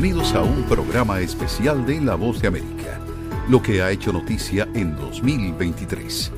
Bienvenidos 0.00 0.32
a 0.34 0.44
un 0.44 0.62
programa 0.62 1.18
especial 1.18 1.84
de 1.84 2.00
La 2.00 2.14
Voz 2.14 2.40
de 2.40 2.46
América, 2.46 3.00
lo 3.48 3.60
que 3.60 3.82
ha 3.82 3.90
hecho 3.90 4.12
noticia 4.12 4.68
en 4.72 4.94
2023. 4.94 6.30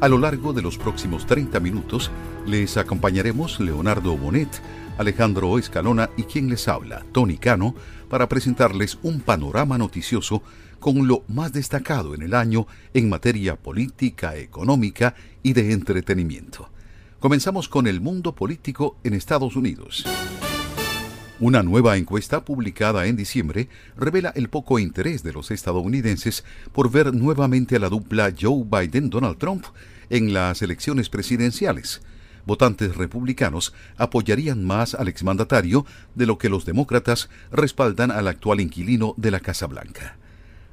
A 0.00 0.08
lo 0.08 0.18
largo 0.18 0.52
de 0.52 0.60
los 0.60 0.76
próximos 0.76 1.24
30 1.24 1.60
minutos 1.60 2.10
les 2.46 2.76
acompañaremos 2.76 3.60
Leonardo 3.60 4.16
Bonet, 4.16 4.60
Alejandro 4.98 5.56
Escalona 5.56 6.10
y 6.16 6.24
quien 6.24 6.48
les 6.48 6.66
habla, 6.66 7.04
Tony 7.12 7.38
Cano, 7.38 7.76
para 8.08 8.28
presentarles 8.28 8.98
un 9.04 9.20
panorama 9.20 9.78
noticioso 9.78 10.42
con 10.80 11.06
lo 11.06 11.22
más 11.28 11.52
destacado 11.52 12.16
en 12.16 12.22
el 12.22 12.34
año 12.34 12.66
en 12.92 13.08
materia 13.08 13.54
política, 13.54 14.34
económica 14.34 15.14
y 15.44 15.52
de 15.52 15.70
entretenimiento. 15.74 16.70
Comenzamos 17.20 17.68
con 17.68 17.86
el 17.86 18.00
mundo 18.00 18.34
político 18.34 18.96
en 19.04 19.14
Estados 19.14 19.54
Unidos. 19.54 20.04
Una 21.40 21.62
nueva 21.62 21.96
encuesta 21.96 22.44
publicada 22.44 23.06
en 23.06 23.16
diciembre 23.16 23.70
revela 23.96 24.30
el 24.36 24.50
poco 24.50 24.78
interés 24.78 25.22
de 25.22 25.32
los 25.32 25.50
estadounidenses 25.50 26.44
por 26.70 26.90
ver 26.90 27.14
nuevamente 27.14 27.76
a 27.76 27.78
la 27.78 27.88
dupla 27.88 28.30
Joe 28.38 28.64
Biden-Donald 28.66 29.38
Trump 29.38 29.64
en 30.10 30.34
las 30.34 30.60
elecciones 30.60 31.08
presidenciales. 31.08 32.02
Votantes 32.44 32.94
republicanos 32.94 33.72
apoyarían 33.96 34.66
más 34.66 34.94
al 34.94 35.08
exmandatario 35.08 35.86
de 36.14 36.26
lo 36.26 36.36
que 36.36 36.50
los 36.50 36.66
demócratas 36.66 37.30
respaldan 37.50 38.10
al 38.10 38.28
actual 38.28 38.60
inquilino 38.60 39.14
de 39.16 39.30
la 39.30 39.40
Casa 39.40 39.66
Blanca. 39.66 40.18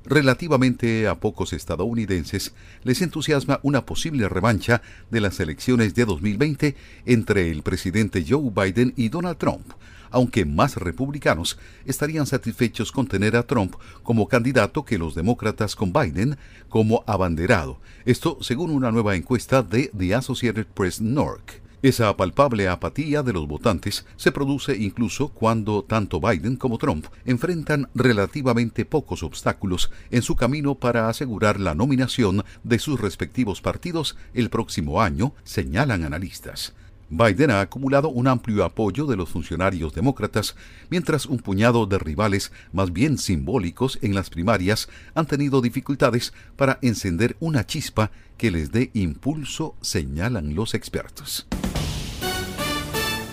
Relativamente 0.10 1.06
a 1.10 1.16
pocos 1.16 1.52
estadounidenses 1.52 2.54
les 2.84 3.02
entusiasma 3.02 3.60
una 3.62 3.86
posible 3.86 4.30
revancha 4.30 4.82
de 5.12 5.20
las 5.20 5.42
elecciones 5.42 5.96
de 5.96 6.06
2020 6.06 6.78
entre 7.06 7.52
el 7.52 7.62
presidente 7.62 8.24
Joe 8.26 8.50
Biden 8.56 8.94
y 8.96 9.10
Donald 9.10 9.38
Trump, 9.38 9.74
aunque 10.10 10.46
más 10.46 10.78
republicanos 10.78 11.60
estarían 11.86 12.26
satisfechos 12.26 12.94
con 12.94 13.08
tener 13.08 13.36
a 13.36 13.44
Trump 13.44 13.76
como 14.02 14.30
candidato 14.30 14.86
que 14.86 14.98
los 14.98 15.14
demócratas 15.14 15.76
con 15.76 15.92
Biden 15.92 16.38
como 16.70 17.04
abanderado. 17.06 17.82
Esto 18.06 18.38
según 18.40 18.72
una 18.72 18.94
nueva 18.94 19.18
encuesta 19.18 19.62
de 19.62 19.92
The 19.98 20.16
Associated 20.16 20.68
Press 20.68 21.02
NORC. 21.02 21.67
Esa 21.88 22.18
palpable 22.18 22.68
apatía 22.68 23.24
de 23.24 23.32
los 23.32 23.48
votantes 23.48 24.06
se 24.18 24.34
produce 24.34 24.76
incluso 24.76 25.30
cuando 25.30 25.86
tanto 25.86 26.20
Biden 26.20 26.58
como 26.58 26.78
Trump 26.78 27.06
enfrentan 27.24 27.88
relativamente 27.96 28.84
pocos 28.84 29.24
obstáculos 29.24 29.90
en 30.12 30.22
su 30.22 30.36
camino 30.36 30.76
para 30.76 31.08
asegurar 31.08 31.62
la 31.62 31.76
nominación 31.76 32.44
de 32.66 32.80
sus 32.80 33.00
respectivos 33.00 33.62
partidos 33.62 34.18
el 34.34 34.50
próximo 34.50 35.02
año, 35.02 35.32
señalan 35.46 36.04
analistas. 36.04 36.74
Biden 37.10 37.52
ha 37.52 37.62
acumulado 37.62 38.10
un 38.10 38.28
amplio 38.28 38.66
apoyo 38.66 39.06
de 39.06 39.16
los 39.16 39.30
funcionarios 39.30 39.94
demócratas, 39.94 40.58
mientras 40.90 41.26
un 41.26 41.38
puñado 41.38 41.86
de 41.86 42.00
rivales 42.00 42.52
más 42.74 42.92
bien 42.92 43.18
simbólicos 43.18 43.98
en 44.02 44.14
las 44.14 44.30
primarias 44.30 44.90
han 45.16 45.26
tenido 45.26 45.62
dificultades 45.62 46.34
para 46.58 46.80
encender 46.82 47.38
una 47.40 47.66
chispa 47.66 48.12
que 48.38 48.52
les 48.52 48.74
dé 48.74 48.92
impulso, 48.94 49.76
señalan 49.80 50.54
los 50.54 50.74
expertos. 50.74 51.48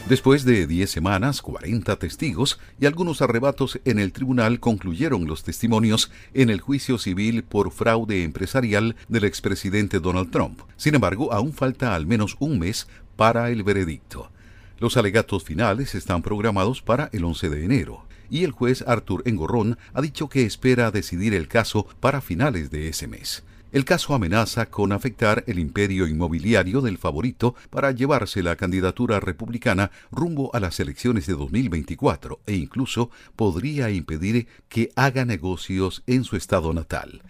Después 0.08 0.44
de 0.44 0.66
10 0.66 0.91
semanas, 0.91 1.41
40 1.41 1.97
testigos 1.97 2.60
y 2.78 2.84
algunos 2.84 3.22
arrebatos 3.22 3.80
en 3.86 3.98
el 3.98 4.12
tribunal 4.12 4.60
concluyeron 4.60 5.27
los 5.27 5.44
testimonios 5.44 6.10
en 6.34 6.50
el 6.50 6.60
juicio 6.60 6.98
civil 6.98 7.42
por 7.42 7.70
fraude 7.70 8.22
empresarial 8.22 8.97
del 9.08 9.25
expresidente 9.25 10.00
Donald 10.00 10.30
Trump. 10.30 10.60
Sin 10.76 10.94
embargo, 10.94 11.32
aún 11.32 11.54
falta 11.54 11.94
al 11.94 12.06
menos 12.06 12.37
un 12.38 12.59
mes 12.59 12.87
para 13.16 13.48
el 13.48 13.62
veredicto. 13.62 14.31
Los 14.78 14.98
alegatos 14.98 15.42
finales 15.42 15.94
están 15.94 16.21
programados 16.21 16.82
para 16.82 17.09
el 17.15 17.25
11 17.25 17.48
de 17.48 17.65
enero 17.65 18.04
y 18.28 18.44
el 18.44 18.50
juez 18.53 18.84
Arthur 18.86 19.22
Engorrón 19.25 19.78
ha 19.94 20.03
dicho 20.03 20.28
que 20.28 20.44
espera 20.44 20.91
decidir 20.91 21.32
el 21.32 21.48
caso 21.48 21.86
para 22.00 22.21
finales 22.21 22.71
de 22.71 22.88
ese 22.88 23.06
mes. 23.06 23.42
El 23.74 23.84
caso 23.84 24.14
amenaza 24.14 24.66
con 24.66 24.92
afectar 24.92 25.42
el 25.48 25.58
imperio 25.58 26.06
inmobiliario 26.06 26.80
del 26.80 26.96
favorito 26.96 27.56
para 27.70 27.90
llevarse 27.90 28.40
la 28.40 28.54
candidatura 28.54 29.18
republicana 29.18 29.90
rumbo 30.12 30.54
a 30.54 30.60
las 30.60 30.78
elecciones 30.78 31.26
de 31.26 31.32
2024 31.32 32.38
e 32.46 32.54
incluso 32.54 33.10
podría 33.34 33.90
impedir 33.90 34.46
que 34.68 34.90
haga 34.94 35.24
negocios 35.24 36.04
en 36.06 36.22
su 36.22 36.36
estado 36.36 36.72
natal. 36.72 37.22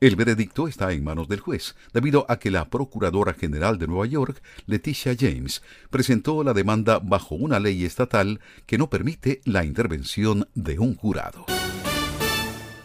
El 0.00 0.16
veredicto 0.16 0.68
está 0.68 0.90
en 0.92 1.04
manos 1.04 1.28
del 1.28 1.40
juez, 1.40 1.76
debido 1.92 2.24
a 2.30 2.38
que 2.38 2.50
la 2.50 2.70
Procuradora 2.70 3.34
General 3.34 3.78
de 3.78 3.86
Nueva 3.86 4.06
York, 4.06 4.42
Leticia 4.64 5.14
James, 5.14 5.62
presentó 5.90 6.42
la 6.42 6.54
demanda 6.54 6.98
bajo 6.98 7.34
una 7.34 7.60
ley 7.60 7.84
estatal 7.84 8.40
que 8.64 8.78
no 8.78 8.88
permite 8.88 9.42
la 9.44 9.66
intervención 9.66 10.48
de 10.54 10.78
un 10.78 10.94
jurado. 10.96 11.44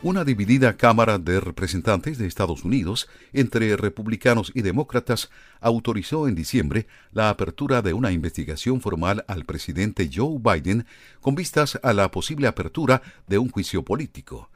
Una 0.06 0.24
dividida 0.24 0.78
Cámara 0.78 1.18
de 1.18 1.40
Representantes 1.40 2.20
de 2.20 2.28
Estados 2.28 2.64
Unidos 2.64 3.10
entre 3.34 3.76
republicanos 3.76 4.52
y 4.54 4.62
demócratas 4.62 5.32
autorizó 5.62 6.28
en 6.28 6.36
diciembre 6.36 6.86
la 7.12 7.30
apertura 7.30 7.82
de 7.82 7.94
una 7.94 8.12
investigación 8.12 8.82
formal 8.82 9.26
al 9.28 9.46
presidente 9.46 10.08
Joe 10.14 10.38
Biden 10.40 10.86
con 11.22 11.34
vistas 11.34 11.80
a 11.82 11.92
la 11.94 12.12
posible 12.12 12.46
apertura 12.46 13.02
de 13.26 13.40
un 13.40 13.50
juicio 13.50 13.82
político. 13.82 14.52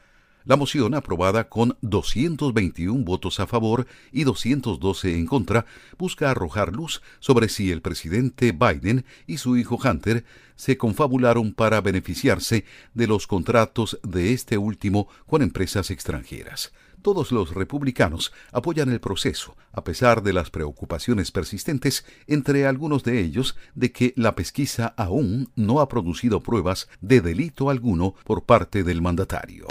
La 0.45 0.55
moción, 0.55 0.95
aprobada 0.95 1.49
con 1.49 1.77
221 1.81 3.03
votos 3.03 3.39
a 3.39 3.47
favor 3.47 3.87
y 4.11 4.23
212 4.23 5.15
en 5.17 5.25
contra, 5.25 5.65
busca 5.97 6.31
arrojar 6.31 6.73
luz 6.73 7.01
sobre 7.19 7.49
si 7.49 7.71
el 7.71 7.81
presidente 7.81 8.53
Biden 8.53 9.05
y 9.27 9.37
su 9.37 9.57
hijo 9.57 9.77
Hunter 9.83 10.23
se 10.55 10.77
confabularon 10.77 11.53
para 11.53 11.81
beneficiarse 11.81 12.65
de 12.93 13.07
los 13.07 13.27
contratos 13.27 13.99
de 14.03 14.33
este 14.33 14.57
último 14.57 15.07
con 15.27 15.41
empresas 15.41 15.91
extranjeras. 15.91 16.71
Todos 17.01 17.31
los 17.31 17.53
republicanos 17.53 18.33
apoyan 18.51 18.89
el 18.89 18.99
proceso, 18.99 19.55
a 19.71 19.83
pesar 19.83 20.21
de 20.21 20.33
las 20.33 20.49
preocupaciones 20.49 21.31
persistentes 21.31 22.05
entre 22.27 22.65
algunos 22.65 23.03
de 23.03 23.21
ellos 23.21 23.55
de 23.73 23.91
que 23.91 24.13
la 24.17 24.35
pesquisa 24.35 24.93
aún 24.97 25.49
no 25.55 25.79
ha 25.79 25.87
producido 25.87 26.41
pruebas 26.41 26.89
de 26.99 27.21
delito 27.21 27.69
alguno 27.69 28.15
por 28.25 28.43
parte 28.43 28.83
del 28.83 29.01
mandatario. 29.01 29.65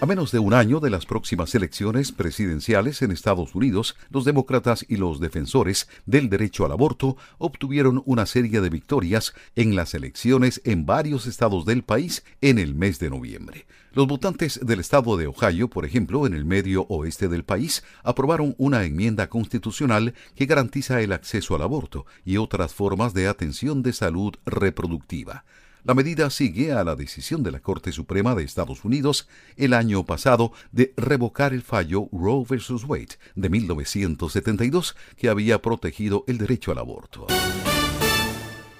A 0.00 0.06
menos 0.06 0.32
de 0.32 0.38
un 0.38 0.54
año 0.54 0.80
de 0.80 0.88
las 0.88 1.04
próximas 1.04 1.54
elecciones 1.54 2.10
presidenciales 2.10 3.02
en 3.02 3.10
Estados 3.10 3.54
Unidos, 3.54 3.96
los 4.08 4.24
demócratas 4.24 4.82
y 4.88 4.96
los 4.96 5.20
defensores 5.20 5.90
del 6.06 6.30
derecho 6.30 6.64
al 6.64 6.72
aborto 6.72 7.18
obtuvieron 7.36 8.02
una 8.06 8.24
serie 8.24 8.62
de 8.62 8.70
victorias 8.70 9.34
en 9.56 9.76
las 9.76 9.92
elecciones 9.92 10.62
en 10.64 10.86
varios 10.86 11.26
estados 11.26 11.66
del 11.66 11.82
país 11.82 12.24
en 12.40 12.58
el 12.58 12.74
mes 12.74 12.98
de 12.98 13.10
noviembre. 13.10 13.66
Los 13.92 14.06
votantes 14.06 14.58
del 14.62 14.80
estado 14.80 15.18
de 15.18 15.26
Ohio, 15.26 15.68
por 15.68 15.84
ejemplo, 15.84 16.26
en 16.26 16.32
el 16.32 16.46
medio 16.46 16.86
oeste 16.88 17.28
del 17.28 17.44
país, 17.44 17.84
aprobaron 18.02 18.54
una 18.56 18.84
enmienda 18.84 19.28
constitucional 19.28 20.14
que 20.34 20.46
garantiza 20.46 21.02
el 21.02 21.12
acceso 21.12 21.56
al 21.56 21.62
aborto 21.62 22.06
y 22.24 22.38
otras 22.38 22.72
formas 22.72 23.12
de 23.12 23.28
atención 23.28 23.82
de 23.82 23.92
salud 23.92 24.32
reproductiva. 24.46 25.44
La 25.82 25.94
medida 25.94 26.28
sigue 26.28 26.72
a 26.72 26.84
la 26.84 26.94
decisión 26.94 27.42
de 27.42 27.50
la 27.50 27.60
Corte 27.60 27.90
Suprema 27.92 28.34
de 28.34 28.44
Estados 28.44 28.84
Unidos 28.84 29.28
el 29.56 29.72
año 29.72 30.04
pasado 30.04 30.52
de 30.72 30.92
revocar 30.96 31.54
el 31.54 31.62
fallo 31.62 32.08
Roe 32.12 32.44
vs. 32.44 32.84
Wade 32.86 33.16
de 33.34 33.48
1972 33.48 34.94
que 35.16 35.28
había 35.30 35.62
protegido 35.62 36.24
el 36.26 36.36
derecho 36.36 36.72
al 36.72 36.78
aborto. 36.78 37.26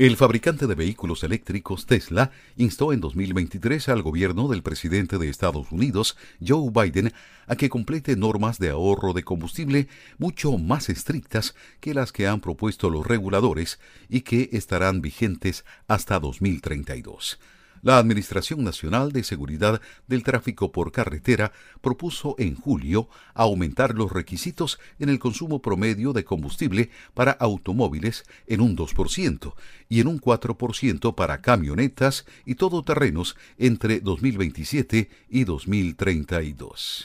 El 0.01 0.17
fabricante 0.17 0.67
de 0.67 0.75
vehículos 0.75 1.25
eléctricos 1.25 1.85
Tesla 1.85 2.31
instó 2.57 2.95
en 2.95 3.01
2023 3.01 3.91
al 3.91 4.01
gobierno 4.01 4.49
del 4.49 4.63
presidente 4.63 5.19
de 5.19 5.29
Estados 5.29 5.71
Unidos, 5.73 6.17
Joe 6.41 6.71
Biden, 6.73 7.13
a 7.47 7.55
que 7.55 7.69
complete 7.69 8.17
normas 8.17 8.59
de 8.59 8.71
ahorro 8.71 9.13
de 9.13 9.25
combustible 9.25 9.89
mucho 10.17 10.57
más 10.57 10.89
estrictas 10.89 11.55
que 11.81 11.93
las 11.93 12.13
que 12.13 12.27
han 12.27 12.41
propuesto 12.41 12.89
los 12.89 13.07
reguladores 13.07 13.79
y 14.09 14.23
que 14.23 14.49
estarán 14.53 15.03
vigentes 15.03 15.67
hasta 15.87 16.19
2032. 16.19 17.39
La 17.83 17.99
Administración 17.99 18.63
Nacional 18.63 19.13
de 19.13 19.25
Seguridad 19.25 19.81
del 20.07 20.23
Tráfico 20.23 20.71
por 20.71 20.93
Carretera 20.93 21.53
propuso 21.81 22.35
en 22.39 22.55
julio 22.55 23.09
aumentar 23.35 23.95
los 23.95 24.13
requisitos 24.13 24.79
en 24.99 25.09
el 25.09 25.19
consumo 25.19 25.63
promedio 25.63 26.13
de 26.13 26.25
combustible 26.25 26.91
para 27.15 27.33
automóviles 27.33 28.25
en 28.47 28.61
un 28.61 28.77
2% 28.77 29.55
y 29.89 30.01
en 30.01 30.09
un 30.09 30.21
4% 30.21 31.15
para 31.15 31.41
camionetas 31.41 32.27
y 32.45 32.57
todoterrenos 32.57 33.37
entre 33.57 34.01
2027 34.01 35.09
y 35.31 35.45
2032. 35.45 37.05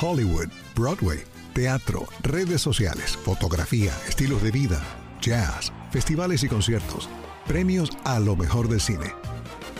Hollywood, 0.00 0.48
Broadway, 0.74 1.20
teatro, 1.54 2.06
redes 2.22 2.60
sociales, 2.60 3.16
fotografía, 3.16 3.92
estilos 4.08 4.42
de 4.42 4.50
vida, 4.50 4.82
jazz, 5.20 5.72
festivales 5.90 6.42
y 6.44 6.48
conciertos, 6.48 7.08
premios 7.46 7.90
a 8.04 8.20
lo 8.20 8.36
mejor 8.36 8.68
del 8.68 8.80
cine. 8.80 9.12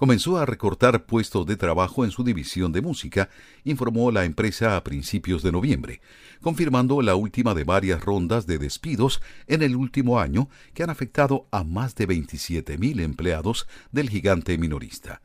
comenzó 0.00 0.38
a 0.38 0.46
recortar 0.46 1.04
puestos 1.04 1.44
de 1.44 1.58
trabajo 1.58 2.06
en 2.06 2.10
su 2.10 2.24
división 2.24 2.72
de 2.72 2.80
música, 2.80 3.28
informó 3.64 4.10
la 4.10 4.24
empresa 4.24 4.74
a 4.74 4.82
principios 4.82 5.42
de 5.42 5.52
noviembre, 5.52 6.00
confirmando 6.40 7.02
la 7.02 7.16
última 7.16 7.52
de 7.52 7.64
varias 7.64 8.02
rondas 8.02 8.46
de 8.46 8.56
despidos 8.56 9.20
en 9.46 9.60
el 9.60 9.76
último 9.76 10.18
año 10.18 10.48
que 10.72 10.82
han 10.82 10.88
afectado 10.88 11.48
a 11.50 11.64
más 11.64 11.96
de 11.96 12.08
27.000 12.08 13.02
empleados 13.02 13.68
del 13.92 14.08
gigante 14.08 14.56
minorista. 14.56 15.20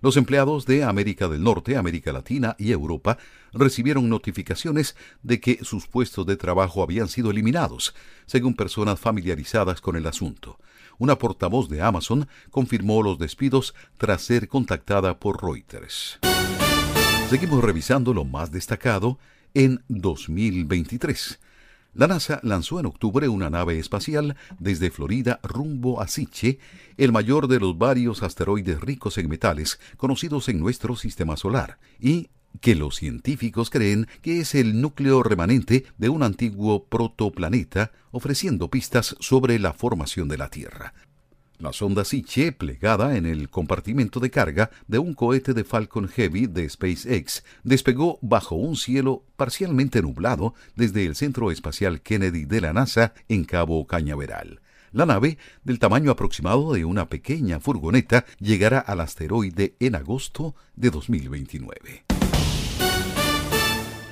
Los 0.00 0.16
empleados 0.16 0.64
de 0.64 0.84
América 0.84 1.28
del 1.28 1.42
Norte, 1.42 1.76
América 1.76 2.10
Latina 2.10 2.56
y 2.58 2.72
Europa 2.72 3.18
recibieron 3.52 4.08
notificaciones 4.08 4.96
de 5.22 5.38
que 5.38 5.58
sus 5.64 5.86
puestos 5.86 6.24
de 6.24 6.38
trabajo 6.38 6.82
habían 6.82 7.08
sido 7.08 7.30
eliminados, 7.30 7.94
según 8.24 8.54
personas 8.54 8.98
familiarizadas 8.98 9.82
con 9.82 9.96
el 9.96 10.06
asunto 10.06 10.58
una 10.98 11.18
portavoz 11.18 11.68
de 11.68 11.82
Amazon 11.82 12.28
confirmó 12.50 13.02
los 13.02 13.18
despidos 13.18 13.74
tras 13.98 14.22
ser 14.22 14.48
contactada 14.48 15.18
por 15.18 15.42
Reuters. 15.42 16.18
Seguimos 17.28 17.64
revisando 17.64 18.14
lo 18.14 18.24
más 18.24 18.52
destacado 18.52 19.18
en 19.54 19.82
2023. 19.88 21.40
La 21.94 22.08
NASA 22.08 22.40
lanzó 22.42 22.80
en 22.80 22.86
octubre 22.86 23.28
una 23.28 23.50
nave 23.50 23.78
espacial 23.78 24.36
desde 24.58 24.90
Florida 24.90 25.38
rumbo 25.44 26.00
a 26.00 26.08
Siche, 26.08 26.58
el 26.96 27.12
mayor 27.12 27.46
de 27.46 27.60
los 27.60 27.78
varios 27.78 28.24
asteroides 28.24 28.80
ricos 28.80 29.16
en 29.16 29.28
metales 29.28 29.78
conocidos 29.96 30.48
en 30.48 30.58
nuestro 30.58 30.96
sistema 30.96 31.36
solar, 31.36 31.78
y 32.00 32.30
que 32.60 32.74
los 32.74 32.96
científicos 32.96 33.70
creen 33.70 34.06
que 34.22 34.40
es 34.40 34.54
el 34.54 34.80
núcleo 34.80 35.22
remanente 35.22 35.84
de 35.98 36.08
un 36.08 36.22
antiguo 36.22 36.84
protoplaneta, 36.84 37.92
ofreciendo 38.10 38.70
pistas 38.70 39.16
sobre 39.20 39.58
la 39.58 39.72
formación 39.72 40.28
de 40.28 40.38
la 40.38 40.48
Tierra. 40.48 40.94
La 41.58 41.72
sonda 41.72 42.04
Siche, 42.04 42.52
plegada 42.52 43.16
en 43.16 43.26
el 43.26 43.48
compartimento 43.48 44.18
de 44.18 44.30
carga 44.30 44.70
de 44.88 44.98
un 44.98 45.14
cohete 45.14 45.54
de 45.54 45.62
Falcon 45.62 46.08
Heavy 46.08 46.46
de 46.46 46.68
SpaceX, 46.68 47.44
despegó 47.62 48.18
bajo 48.22 48.56
un 48.56 48.76
cielo 48.76 49.24
parcialmente 49.36 50.02
nublado 50.02 50.54
desde 50.74 51.06
el 51.06 51.14
Centro 51.14 51.50
Espacial 51.52 52.02
Kennedy 52.02 52.44
de 52.44 52.60
la 52.60 52.72
NASA 52.72 53.14
en 53.28 53.44
Cabo 53.44 53.86
Cañaveral. 53.86 54.60
La 54.90 55.06
nave, 55.06 55.38
del 55.62 55.78
tamaño 55.78 56.10
aproximado 56.10 56.72
de 56.72 56.84
una 56.84 57.08
pequeña 57.08 57.60
furgoneta, 57.60 58.26
llegará 58.38 58.78
al 58.78 59.00
asteroide 59.00 59.74
en 59.80 59.94
agosto 59.94 60.54
de 60.76 60.90
2029. 60.90 62.04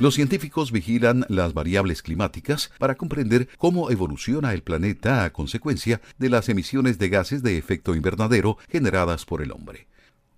Los 0.02 0.14
científicos 0.14 0.72
vigilan 0.72 1.24
las 1.28 1.54
variables 1.54 2.02
climáticas 2.02 2.72
para 2.80 2.96
comprender 2.96 3.48
cómo 3.56 3.88
evoluciona 3.88 4.52
el 4.52 4.64
planeta 4.64 5.22
a 5.22 5.32
consecuencia 5.32 6.00
de 6.18 6.28
las 6.28 6.48
emisiones 6.48 6.98
de 6.98 7.08
gases 7.08 7.44
de 7.44 7.56
efecto 7.56 7.94
invernadero 7.94 8.58
generadas 8.68 9.24
por 9.24 9.42
el 9.42 9.52
hombre. 9.52 9.86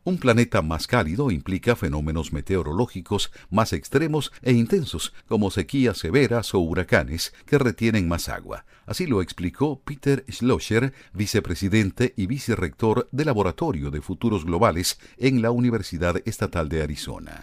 Un 0.05 0.19
planeta 0.19 0.61
más 0.61 0.87
cálido 0.87 1.31
implica 1.31 1.77
fenómenos 1.77 2.31
meteorológicos 2.31 3.33
más 3.49 3.73
extremos 3.73 4.33
e 4.43 4.53
intensos, 4.53 5.15
como 5.29 5.51
sequías 5.51 5.97
severas 5.97 6.53
o 6.53 6.59
huracanes 6.59 7.33
que 7.47 7.57
retienen 7.57 8.07
más 8.07 8.29
agua. 8.29 8.67
Así 8.85 9.07
lo 9.07 9.23
explicó 9.23 9.81
Peter 9.81 10.27
Schlosser, 10.31 10.93
vicepresidente 11.15 12.13
y 12.19 12.27
vicerrector 12.27 13.09
del 13.13 13.29
Laboratorio 13.29 13.91
de 13.91 14.03
Futuros 14.03 14.45
Globales 14.45 14.99
en 15.17 15.41
la 15.41 15.53
Universidad 15.53 16.17
Estatal 16.27 16.69
de 16.69 16.83
Arizona. 16.83 17.41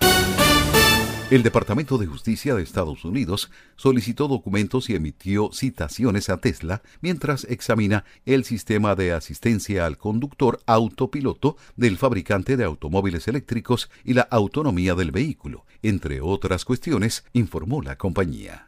El 1.31 1.43
Departamento 1.43 1.97
de 1.97 2.07
Justicia 2.07 2.55
de 2.55 2.61
Estados 2.61 3.05
Unidos 3.05 3.51
solicitó 3.77 4.27
documentos 4.27 4.89
y 4.89 4.95
emitió 4.95 5.49
citaciones 5.53 6.29
a 6.29 6.41
Tesla 6.41 6.81
mientras 6.99 7.45
examina 7.45 8.03
el 8.25 8.43
sistema 8.43 8.95
de 8.95 9.13
asistencia 9.13 9.85
al 9.85 9.97
conductor 9.97 10.59
autopiloto 10.65 11.55
del 11.77 11.97
fabricante 11.97 12.57
de 12.57 12.65
automóviles 12.65 13.29
eléctricos 13.29 13.89
y 14.03 14.13
la 14.13 14.23
autonomía 14.23 14.93
del 14.93 15.11
vehículo, 15.11 15.65
entre 15.81 16.19
otras 16.19 16.65
cuestiones, 16.65 17.23
informó 17.31 17.81
la 17.81 17.97
compañía. 17.97 18.65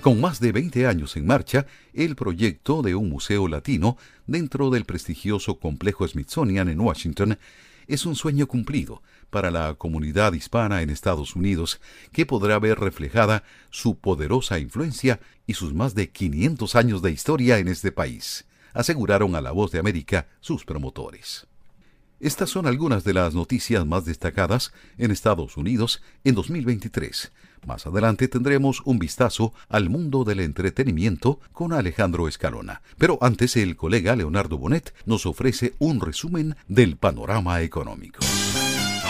Con 0.00 0.20
más 0.20 0.40
de 0.40 0.50
20 0.50 0.88
años 0.88 1.16
en 1.16 1.26
marcha, 1.28 1.66
el 1.94 2.16
proyecto 2.16 2.82
de 2.82 2.96
un 2.96 3.10
museo 3.10 3.46
latino 3.46 3.96
dentro 4.26 4.70
del 4.70 4.84
prestigioso 4.84 5.60
complejo 5.60 6.06
Smithsonian 6.08 6.68
en 6.68 6.80
Washington 6.80 7.38
es 7.86 8.06
un 8.06 8.16
sueño 8.16 8.48
cumplido 8.48 9.02
para 9.30 9.50
la 9.50 9.74
comunidad 9.74 10.32
hispana 10.32 10.82
en 10.82 10.90
Estados 10.90 11.36
Unidos, 11.36 11.80
que 12.12 12.26
podrá 12.26 12.58
ver 12.58 12.78
reflejada 12.78 13.44
su 13.70 13.96
poderosa 13.98 14.58
influencia 14.58 15.20
y 15.46 15.54
sus 15.54 15.74
más 15.74 15.94
de 15.94 16.10
500 16.10 16.74
años 16.76 17.02
de 17.02 17.12
historia 17.12 17.58
en 17.58 17.68
este 17.68 17.92
país, 17.92 18.46
aseguraron 18.72 19.34
a 19.34 19.40
La 19.40 19.52
Voz 19.52 19.70
de 19.72 19.78
América 19.78 20.28
sus 20.40 20.64
promotores. 20.64 21.46
Estas 22.18 22.48
son 22.48 22.66
algunas 22.66 23.04
de 23.04 23.12
las 23.12 23.34
noticias 23.34 23.84
más 23.84 24.06
destacadas 24.06 24.72
en 24.96 25.10
Estados 25.10 25.58
Unidos 25.58 26.02
en 26.24 26.34
2023. 26.34 27.30
Más 27.66 27.86
adelante 27.86 28.26
tendremos 28.28 28.80
un 28.86 28.98
vistazo 28.98 29.52
al 29.68 29.90
mundo 29.90 30.24
del 30.24 30.40
entretenimiento 30.40 31.40
con 31.52 31.74
Alejandro 31.74 32.26
Escalona. 32.26 32.80
Pero 32.96 33.18
antes 33.20 33.56
el 33.56 33.76
colega 33.76 34.16
Leonardo 34.16 34.56
Bonet 34.56 34.94
nos 35.04 35.26
ofrece 35.26 35.74
un 35.78 36.00
resumen 36.00 36.56
del 36.68 36.96
panorama 36.96 37.60
económico. 37.60 38.20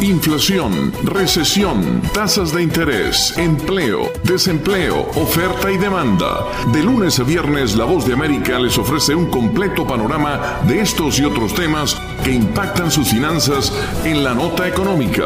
Inflación, 0.00 0.92
recesión, 1.02 2.00
tasas 2.14 2.52
de 2.52 2.62
interés, 2.62 3.36
empleo, 3.36 4.12
desempleo, 4.22 5.08
oferta 5.16 5.72
y 5.72 5.76
demanda. 5.76 6.46
De 6.72 6.84
lunes 6.84 7.18
a 7.18 7.24
viernes, 7.24 7.74
La 7.74 7.84
Voz 7.84 8.06
de 8.06 8.12
América 8.12 8.60
les 8.60 8.78
ofrece 8.78 9.16
un 9.16 9.26
completo 9.26 9.84
panorama 9.84 10.60
de 10.68 10.80
estos 10.82 11.18
y 11.18 11.24
otros 11.24 11.52
temas 11.52 12.00
que 12.22 12.30
impactan 12.30 12.92
sus 12.92 13.08
finanzas 13.08 13.72
en 14.04 14.22
la 14.22 14.34
nota 14.34 14.68
económica. 14.68 15.24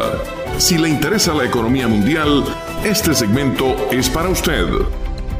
Si 0.57 0.79
le 0.79 0.89
interesa 0.89 1.35
la 1.35 1.45
economía 1.45 1.87
mundial, 1.87 2.43
este 2.83 3.13
segmento 3.13 3.75
es 3.91 4.09
para 4.09 4.29
usted. 4.29 4.65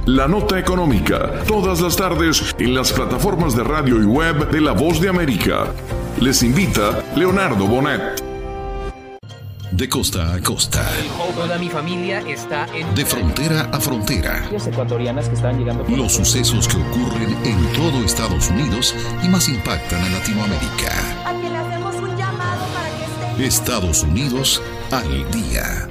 La 0.06 0.28
nota 0.28 0.60
económica, 0.60 1.44
todas 1.48 1.82
las 1.82 1.96
tardes 1.96 2.54
en 2.60 2.76
las 2.76 2.94
plataformas 2.94 3.56
de 3.56 3.64
radio 3.64 4.00
y 4.00 4.06
web 4.06 4.52
de 4.52 4.62
La 4.62 4.74
Voz 4.74 5.02
de 5.02 5.10
América. 5.10 5.74
Les 6.22 6.44
invita 6.44 7.04
Leonardo 7.16 7.66
Bonet 7.66 8.33
de 9.76 9.90
costa 9.90 10.34
a 10.34 10.40
costa. 10.40 10.88
Toda 11.36 11.58
mi 11.58 11.68
familia 11.68 12.20
está 12.28 12.68
en... 12.76 12.94
De 12.94 13.06
frontera 13.06 13.70
a 13.72 13.80
frontera. 13.80 14.48
ecuatorianas 14.52 15.28
que 15.28 15.36
están 15.36 15.58
llegando... 15.58 15.84
Los 15.90 16.14
sucesos 16.14 16.68
que 16.68 16.78
ocurren 16.78 17.36
en 17.44 17.74
todo 17.74 18.04
Estados 18.06 18.50
Unidos 18.50 18.96
y 19.24 19.28
más 19.28 19.50
impactan 19.50 20.04
a 20.04 20.10
Latinoamérica. 20.10 20.92
A 21.26 21.34
le 21.34 21.58
hacemos 21.58 21.96
un 21.96 22.16
llamado 22.16 22.66
para 22.74 22.90
que 22.98 23.42
esté... 23.42 23.48
Estados 23.48 24.04
Unidos 24.04 24.62
al 24.92 25.32
día. 25.32 25.88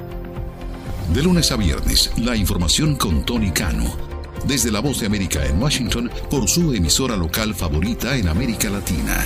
De 1.13 1.21
lunes 1.21 1.51
a 1.51 1.57
viernes, 1.57 2.11
la 2.17 2.37
información 2.37 2.95
con 2.95 3.25
Tony 3.25 3.51
Cano. 3.51 3.85
Desde 4.45 4.71
la 4.71 4.79
voz 4.79 5.01
de 5.01 5.07
América 5.07 5.45
en 5.45 5.61
Washington 5.61 6.09
por 6.29 6.47
su 6.47 6.73
emisora 6.73 7.17
local 7.17 7.53
favorita 7.53 8.15
en 8.15 8.29
América 8.29 8.69
Latina. 8.69 9.25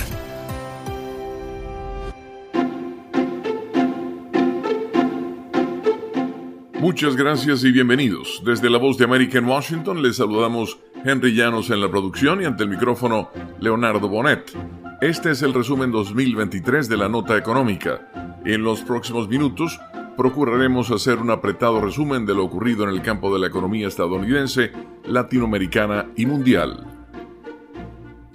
Muchas 6.80 7.16
gracias 7.16 7.64
y 7.64 7.72
bienvenidos. 7.72 8.40
Desde 8.44 8.70
la 8.70 8.78
voz 8.78 8.96
de 8.98 9.04
América 9.04 9.38
en 9.38 9.46
Washington 9.46 10.00
les 10.00 10.16
saludamos 10.16 10.78
Henry 11.04 11.34
Llanos 11.34 11.70
en 11.70 11.80
la 11.80 11.90
producción 11.90 12.40
y 12.40 12.44
ante 12.44 12.62
el 12.62 12.70
micrófono 12.70 13.30
Leonardo 13.58 14.08
Bonet. 14.08 14.52
Este 15.00 15.32
es 15.32 15.42
el 15.42 15.54
resumen 15.54 15.90
2023 15.90 16.88
de 16.88 16.96
la 16.96 17.08
nota 17.08 17.36
económica. 17.36 18.38
En 18.44 18.62
los 18.62 18.82
próximos 18.82 19.28
minutos 19.28 19.80
procuraremos 20.16 20.92
hacer 20.92 21.18
un 21.18 21.32
apretado 21.32 21.80
resumen 21.80 22.24
de 22.24 22.34
lo 22.34 22.44
ocurrido 22.44 22.84
en 22.84 22.90
el 22.90 23.02
campo 23.02 23.34
de 23.34 23.40
la 23.40 23.48
economía 23.48 23.88
estadounidense, 23.88 24.70
latinoamericana 25.04 26.06
y 26.14 26.26
mundial. 26.26 26.97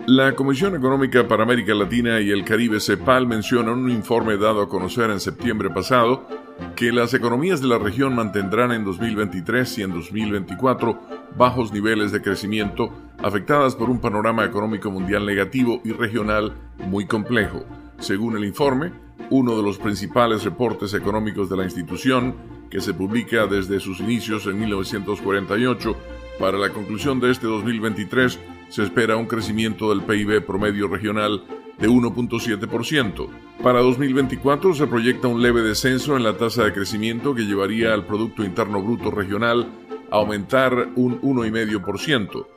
La 0.07 0.35
Comisión 0.35 0.75
Económica 0.75 1.25
para 1.29 1.43
América 1.43 1.73
Latina 1.73 2.19
y 2.19 2.29
el 2.29 2.43
Caribe 2.43 2.81
CEPAL 2.81 3.25
menciona 3.25 3.71
en 3.71 3.77
un 3.77 3.89
informe 3.89 4.35
dado 4.35 4.61
a 4.61 4.67
conocer 4.67 5.09
en 5.09 5.21
septiembre 5.21 5.69
pasado 5.69 6.27
que 6.75 6.91
las 6.91 7.13
economías 7.13 7.61
de 7.61 7.69
la 7.69 7.77
región 7.77 8.13
mantendrán 8.13 8.73
en 8.73 8.83
2023 8.83 9.77
y 9.77 9.83
en 9.83 9.93
2024 9.93 10.99
bajos 11.37 11.71
niveles 11.71 12.11
de 12.11 12.21
crecimiento 12.21 12.89
afectadas 13.19 13.77
por 13.77 13.89
un 13.89 14.01
panorama 14.01 14.43
económico 14.43 14.91
mundial 14.91 15.25
negativo 15.25 15.79
y 15.85 15.93
regional 15.93 16.53
muy 16.79 17.05
complejo. 17.05 17.63
Según 17.99 18.35
el 18.35 18.43
informe, 18.43 18.91
uno 19.29 19.55
de 19.55 19.63
los 19.63 19.77
principales 19.77 20.43
reportes 20.43 20.93
económicos 20.93 21.49
de 21.49 21.55
la 21.55 21.63
institución, 21.63 22.35
que 22.69 22.81
se 22.81 22.93
publica 22.93 23.47
desde 23.47 23.79
sus 23.79 24.01
inicios 24.01 24.47
en 24.47 24.59
1948, 24.59 25.95
para 26.39 26.57
la 26.57 26.71
conclusión 26.71 27.21
de 27.21 27.31
este 27.31 27.47
2023 27.47 28.39
se 28.73 28.81
espera 28.81 29.17
un 29.17 29.27
crecimiento 29.27 29.89
del 29.89 30.01
PIB 30.01 30.43
promedio 30.47 30.87
regional 30.87 31.43
de 31.77 31.87
1.7%. 31.87 33.27
Para 33.61 33.81
2024 33.81 34.73
se 34.73 34.87
proyecta 34.87 35.27
un 35.27 35.43
leve 35.43 35.61
descenso 35.61 36.17
en 36.17 36.23
la 36.23 36.37
tasa 36.37 36.63
de 36.63 36.73
crecimiento 36.73 37.35
que 37.35 37.43
llevaría 37.43 37.93
al 37.93 38.07
Producto 38.07 38.43
Interno 38.43 38.81
Bruto 38.81 39.11
Regional 39.11 39.67
a 40.09 40.15
aumentar 40.15 40.89
un 40.95 41.21
1,5%. 41.21 42.47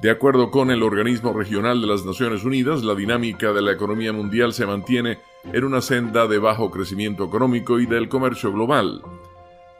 De 0.00 0.10
acuerdo 0.12 0.52
con 0.52 0.70
el 0.70 0.84
Organismo 0.84 1.32
Regional 1.32 1.80
de 1.80 1.88
las 1.88 2.06
Naciones 2.06 2.44
Unidas, 2.44 2.84
la 2.84 2.94
dinámica 2.94 3.52
de 3.52 3.62
la 3.62 3.72
economía 3.72 4.12
mundial 4.12 4.52
se 4.52 4.64
mantiene 4.64 5.18
en 5.52 5.64
una 5.64 5.80
senda 5.80 6.28
de 6.28 6.38
bajo 6.38 6.70
crecimiento 6.70 7.24
económico 7.24 7.80
y 7.80 7.86
del 7.86 8.08
comercio 8.08 8.52
global. 8.52 9.02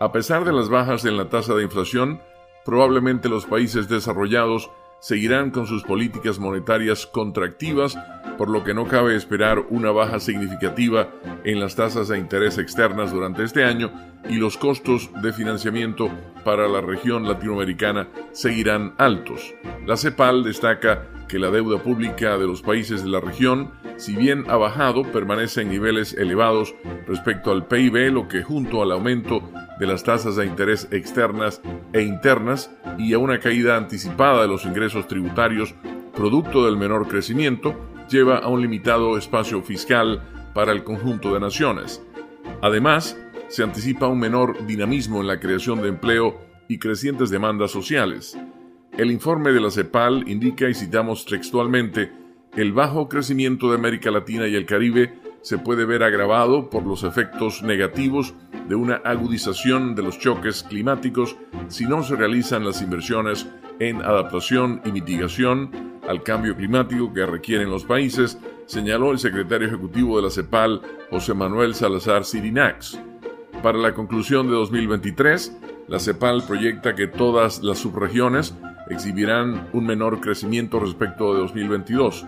A 0.01 0.11
pesar 0.11 0.45
de 0.45 0.53
las 0.53 0.69
bajas 0.69 1.05
en 1.05 1.17
la 1.17 1.29
tasa 1.29 1.55
de 1.55 1.63
inflación, 1.63 2.21
probablemente 2.65 3.29
los 3.29 3.47
países 3.47 3.89
desarrollados 3.89 4.73
seguirán 5.01 5.51
con 5.51 5.67
sus 5.67 5.83
políticas 5.83 6.39
monetarias 6.39 7.07
contractivas, 7.07 7.97
por 8.37 8.49
lo 8.49 8.65
que 8.65 8.75
no 8.75 8.87
cabe 8.87 9.17
esperar 9.17 9.65
una 9.71 9.91
baja 9.91 10.21
significativa 10.21 11.09
en 11.45 11.61
las 11.61 11.77
tasas 11.77 12.09
de 12.09 12.19
interés 12.19 12.59
externas 12.59 13.13
durante 13.13 13.45
este 13.45 13.65
año 13.65 13.91
y 14.29 14.37
los 14.37 14.57
costos 14.57 15.11
de 15.23 15.33
financiamiento 15.33 16.11
para 16.45 16.69
la 16.69 16.81
región 16.81 17.27
latinoamericana 17.27 18.09
seguirán 18.33 18.95
altos. 18.99 19.55
La 19.87 19.97
CEPAL 19.97 20.45
destaca 20.45 21.09
que 21.29 21.39
la 21.39 21.51
deuda 21.51 21.83
pública 21.83 22.39
de 22.39 22.47
los 22.47 22.63
países 22.63 23.05
de 23.05 23.11
la 23.11 23.21
región, 23.21 23.73
si 23.97 24.17
bien 24.17 24.45
ha 24.49 24.57
bajado, 24.57 25.03
permanece 25.03 25.63
en 25.63 25.69
niveles 25.69 26.15
elevados 26.15 26.75
respecto 27.07 27.53
al 27.53 27.67
PIB, 27.67 28.13
lo 28.13 28.29
que 28.29 28.43
junto 28.43 28.83
al 28.83 28.93
aumento 28.93 29.43
de 29.79 29.87
las 29.87 30.05
tasas 30.05 30.37
de 30.37 30.47
interés 30.47 30.89
externas 30.91 31.61
e 31.93 32.03
internas 32.03 32.71
y 32.99 33.13
a 33.13 33.19
una 33.19 33.41
caída 33.41 33.77
anticipada 33.77 34.43
de 34.43 34.49
los 34.49 34.65
ingresos 34.65 35.07
tributarios 35.07 35.75
producto 36.15 36.65
del 36.67 36.77
menor 36.77 37.07
crecimiento, 37.07 37.77
lleva 38.11 38.39
a 38.39 38.49
un 38.49 38.61
limitado 38.61 39.17
espacio 39.17 39.63
fiscal 39.63 40.21
para 40.53 40.73
el 40.73 40.83
conjunto 40.83 41.33
de 41.33 41.41
naciones. 41.41 42.03
Además, 42.61 43.17
se 43.49 43.63
anticipa 43.63 44.09
un 44.09 44.19
menor 44.19 44.67
dinamismo 44.67 45.21
en 45.21 45.29
la 45.29 45.39
creación 45.39 45.81
de 45.81 45.89
empleo 45.89 46.41
y 46.67 46.79
crecientes 46.79 47.31
demandas 47.31 47.71
sociales. 47.71 48.37
El 48.97 49.13
informe 49.13 49.53
de 49.53 49.61
la 49.61 49.71
CEPAL 49.71 50.29
indica, 50.29 50.69
y 50.69 50.75
citamos 50.75 51.25
textualmente, 51.25 52.11
el 52.57 52.73
bajo 52.73 53.09
crecimiento 53.09 53.71
de 53.71 53.77
América 53.77 54.11
Latina 54.11 54.49
y 54.49 54.57
el 54.57 54.67
Caribe 54.67 55.15
se 55.43 55.59
puede 55.59 55.85
ver 55.85 56.03
agravado 56.03 56.69
por 56.71 56.85
los 56.85 57.05
efectos 57.05 57.63
negativos 57.63 58.35
de 58.69 58.75
una 58.75 58.97
agudización 58.97 59.95
de 59.95 60.03
los 60.03 60.19
choques 60.19 60.63
climáticos 60.63 61.37
si 61.69 61.87
no 61.87 62.03
se 62.03 62.17
realizan 62.17 62.65
las 62.65 62.83
inversiones 62.83 63.47
en 63.79 64.03
adaptación 64.03 64.81
y 64.85 64.93
mitigación 64.93 65.99
al 66.09 66.23
cambio 66.23 66.57
climático 66.57 67.13
que 67.13 67.27
requieren 67.27 67.71
los 67.71 67.85
países, 67.85 68.39
señaló 68.67 69.13
el 69.13 69.19
secretario 69.19 69.69
ejecutivo 69.69 70.17
de 70.17 70.23
la 70.23 70.31
CEPAL, 70.31 70.81
José 71.11 71.35
Manuel 71.35 71.75
Salazar 71.75 72.25
Sirinax. 72.25 72.99
Para 73.63 73.79
la 73.79 73.93
conclusión 73.93 74.47
de 74.47 74.55
2023, 74.55 75.59
la 75.89 75.99
CEPAL 75.99 76.45
proyecta 76.47 76.95
que 76.95 77.07
todas 77.07 77.63
las 77.63 77.79
subregiones 77.79 78.55
exhibirán 78.89 79.69
un 79.73 79.87
menor 79.87 80.21
crecimiento 80.21 80.81
respecto 80.81 81.35
de 81.35 81.41
2022. 81.41 82.27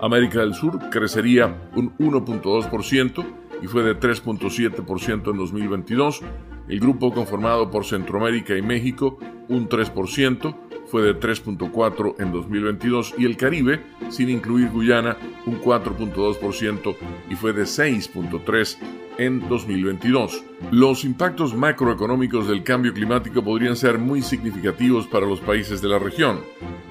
América 0.00 0.40
del 0.40 0.54
Sur 0.54 0.78
crecería 0.90 1.70
un 1.74 1.96
1.2% 1.98 3.24
y 3.62 3.66
fue 3.66 3.82
de 3.82 3.98
3.7% 3.98 5.30
en 5.30 5.36
2022. 5.36 6.20
El 6.68 6.80
grupo 6.80 7.12
conformado 7.12 7.70
por 7.70 7.84
Centroamérica 7.84 8.56
y 8.56 8.62
México, 8.62 9.18
un 9.48 9.68
3%, 9.68 10.56
fue 10.86 11.02
de 11.02 11.18
3.4 11.18 12.14
en 12.20 12.32
2022 12.32 13.14
y 13.18 13.24
el 13.24 13.36
Caribe, 13.36 13.82
sin 14.08 14.30
incluir 14.30 14.70
Guyana, 14.70 15.16
un 15.46 15.60
4.2% 15.60 16.96
y 17.30 17.34
fue 17.34 17.52
de 17.52 17.62
6.3 17.62 18.76
en 19.18 19.48
2022. 19.48 20.44
Los 20.70 21.04
impactos 21.04 21.54
macroeconómicos 21.54 22.48
del 22.48 22.62
cambio 22.62 22.92
climático 22.92 23.42
podrían 23.42 23.76
ser 23.76 23.98
muy 23.98 24.22
significativos 24.22 25.06
para 25.06 25.26
los 25.26 25.40
países 25.40 25.80
de 25.80 25.88
la 25.88 25.98
región. 25.98 26.40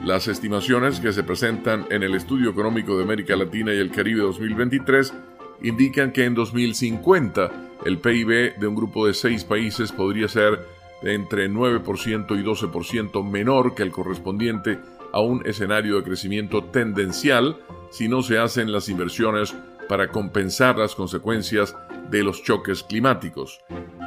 Las 0.03 0.27
estimaciones 0.27 1.00
que 1.00 1.13
se 1.13 1.24
presentan 1.24 1.86
en 1.89 2.03
el 2.03 2.15
Estudio 2.15 2.50
Económico 2.50 2.98
de 2.98 3.03
América 3.03 3.36
Latina 3.36 3.74
y 3.74 3.77
el 3.77 3.91
Caribe 3.91 4.22
2023 4.22 5.13
indican 5.62 6.12
que 6.12 6.25
en 6.25 6.36
2050 6.36 7.51
el 7.86 8.00
PIB 8.00 8.58
de 8.58 8.67
un 8.67 8.75
grupo 8.75 9.08
de 9.08 9.13
seis 9.13 9.44
países 9.44 9.91
podría 9.91 10.27
ser 10.27 10.60
de 11.01 11.13
entre 11.13 11.50
9% 11.50 12.39
y 12.39 12.44
12% 12.44 13.24
menor 13.24 13.75
que 13.75 13.84
el 13.84 13.91
correspondiente 13.91 14.79
a 15.13 15.22
un 15.22 15.46
escenario 15.46 15.98
de 15.98 16.03
crecimiento 16.03 16.63
tendencial 16.63 17.58
si 17.89 18.08
no 18.08 18.22
se 18.22 18.38
hacen 18.38 18.72
las 18.72 18.89
inversiones 18.89 19.55
para 19.88 20.10
compensar 20.10 20.77
las 20.77 20.96
consecuencias 20.96 21.75
de 22.09 22.24
los 22.24 22.43
choques 22.43 22.83
climáticos. 22.83 23.59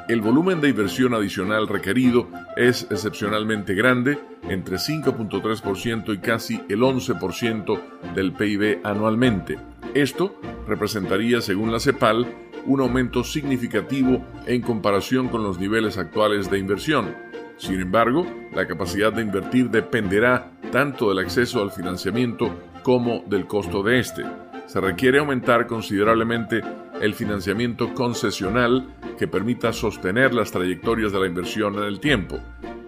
El 0.09 0.21
volumen 0.23 0.61
de 0.61 0.71
inversión 0.71 1.13
adicional 1.13 1.69
requerido 1.69 2.29
es 2.57 2.87
excepcionalmente 2.91 3.75
grande, 3.75 4.19
entre 4.49 4.77
5.3% 4.77 6.15
y 6.15 6.19
casi 6.19 6.63
el 6.69 6.81
11% 6.81 7.81
del 8.15 8.33
PIB 8.33 8.81
anualmente. 8.85 9.59
Esto 9.95 10.35
representaría, 10.67 11.41
según 11.41 11.73
la 11.73 11.81
CEPAL, 11.81 12.27
un 12.65 12.81
aumento 12.81 13.25
significativo 13.25 14.25
en 14.47 14.63
comparación 14.63 15.29
con 15.29 15.43
los 15.43 15.59
niveles 15.59 15.99
actuales 15.99 16.51
de 16.51 16.59
inversión. 16.59 17.15
Sin 17.57 17.81
embargo, 17.81 18.27
la 18.55 18.67
capacidad 18.67 19.13
de 19.13 19.23
invertir 19.23 19.69
dependerá 19.69 20.53
tanto 20.71 21.09
del 21.09 21.19
acceso 21.19 21.61
al 21.61 21.71
financiamiento 21.71 22.55
como 22.83 23.25
del 23.27 23.47
costo 23.47 23.83
de 23.83 23.99
este. 23.99 24.25
Se 24.67 24.81
requiere 24.81 25.19
aumentar 25.19 25.67
considerablemente 25.67 26.63
el 27.01 27.15
financiamiento 27.15 27.95
concesional 27.95 28.95
que 29.19 29.29
permita 29.29 29.73
sostener 29.73 30.35
las 30.35 30.51
trayectorias 30.51 31.13
de 31.13 31.21
la 31.21 31.27
inversión 31.27 31.77
en 31.77 31.85
el 31.85 32.01
tiempo. 32.01 32.39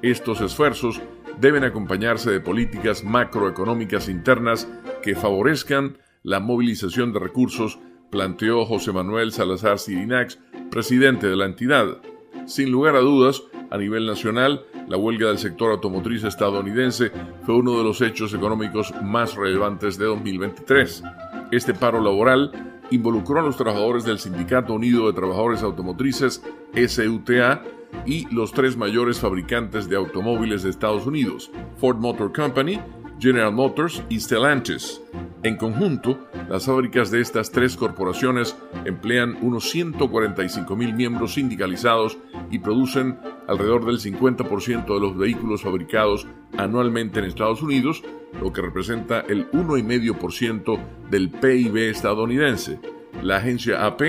Estos 0.03 0.41
esfuerzos 0.41 1.01
deben 1.41 1.65
acompañarse 1.65 2.31
de 2.31 2.41
políticas 2.41 3.05
macroeconómicas 3.05 4.09
internas 4.09 4.69
que 5.03 5.15
favorezcan 5.15 5.99
la 6.23 6.41
movilización 6.41 7.13
de 7.13 7.21
recursos 7.21 7.79
planteó 8.11 8.67
José 8.67 8.93
Manuel 8.93 9.33
Salazar 9.33 9.79
Sirinax, 9.79 10.39
presidente 10.71 11.29
de 11.29 11.37
la 11.37 11.47
entidad. 11.47 11.99
Sin 12.47 12.71
lugar 12.71 12.97
a 12.97 13.01
dudas, 13.01 13.43
a 13.71 13.79
nivel 13.79 14.05
nacional, 14.05 14.67
la 14.89 14.97
huelga 14.97 15.29
del 15.29 15.39
sector 15.39 15.71
automotriz 15.71 16.25
estadounidense 16.25 17.13
fue 17.45 17.55
uno 17.55 17.79
de 17.79 17.85
los 17.85 18.01
hechos 18.01 18.35
económicos 18.35 18.93
más 19.03 19.37
relevantes 19.37 19.97
de 19.97 20.07
2023. 20.07 21.05
Este 21.53 21.73
paro 21.73 22.03
laboral 22.03 22.70
involucró 22.91 23.41
a 23.41 23.43
los 23.43 23.57
trabajadores 23.57 24.05
del 24.05 24.19
Sindicato 24.19 24.75
Unido 24.75 25.07
de 25.07 25.13
Trabajadores 25.13 25.63
Automotrices, 25.63 26.43
SUTA, 26.75 27.63
y 28.07 28.33
los 28.33 28.53
tres 28.53 28.77
mayores 28.77 29.19
fabricantes 29.19 29.89
de 29.89 29.97
automóviles 29.97 30.63
de 30.63 30.71
Estados 30.71 31.07
Unidos, 31.07 31.51
Ford 31.79 31.99
Motor 31.99 32.33
Company, 32.33 32.81
General 33.19 33.53
Motors 33.53 34.03
y 34.09 34.19
Stellantis. 34.19 35.01
En 35.43 35.57
conjunto, 35.57 36.19
las 36.49 36.67
fábricas 36.67 37.11
de 37.11 37.21
estas 37.21 37.51
tres 37.51 37.77
corporaciones 37.77 38.57
emplean 38.85 39.37
unos 39.43 39.71
145 39.71 40.75
mil 40.77 40.95
miembros 40.95 41.35
sindicalizados 41.35 42.17
y 42.51 42.59
producen 42.59 43.19
alrededor 43.51 43.85
del 43.85 43.99
50% 43.99 44.95
de 44.95 45.01
los 45.01 45.17
vehículos 45.17 45.63
fabricados 45.63 46.27
anualmente 46.57 47.19
en 47.19 47.25
Estados 47.25 47.63
Unidos, 47.63 48.05
lo 48.41 48.53
que 48.53 48.63
representa 48.63 49.21
el 49.29 49.51
1,5% 49.51 50.79
del 51.11 51.31
PIB 51.31 51.91
estadounidense. 51.91 52.79
La 53.25 53.39
agencia 53.39 53.85
AP 53.85 54.03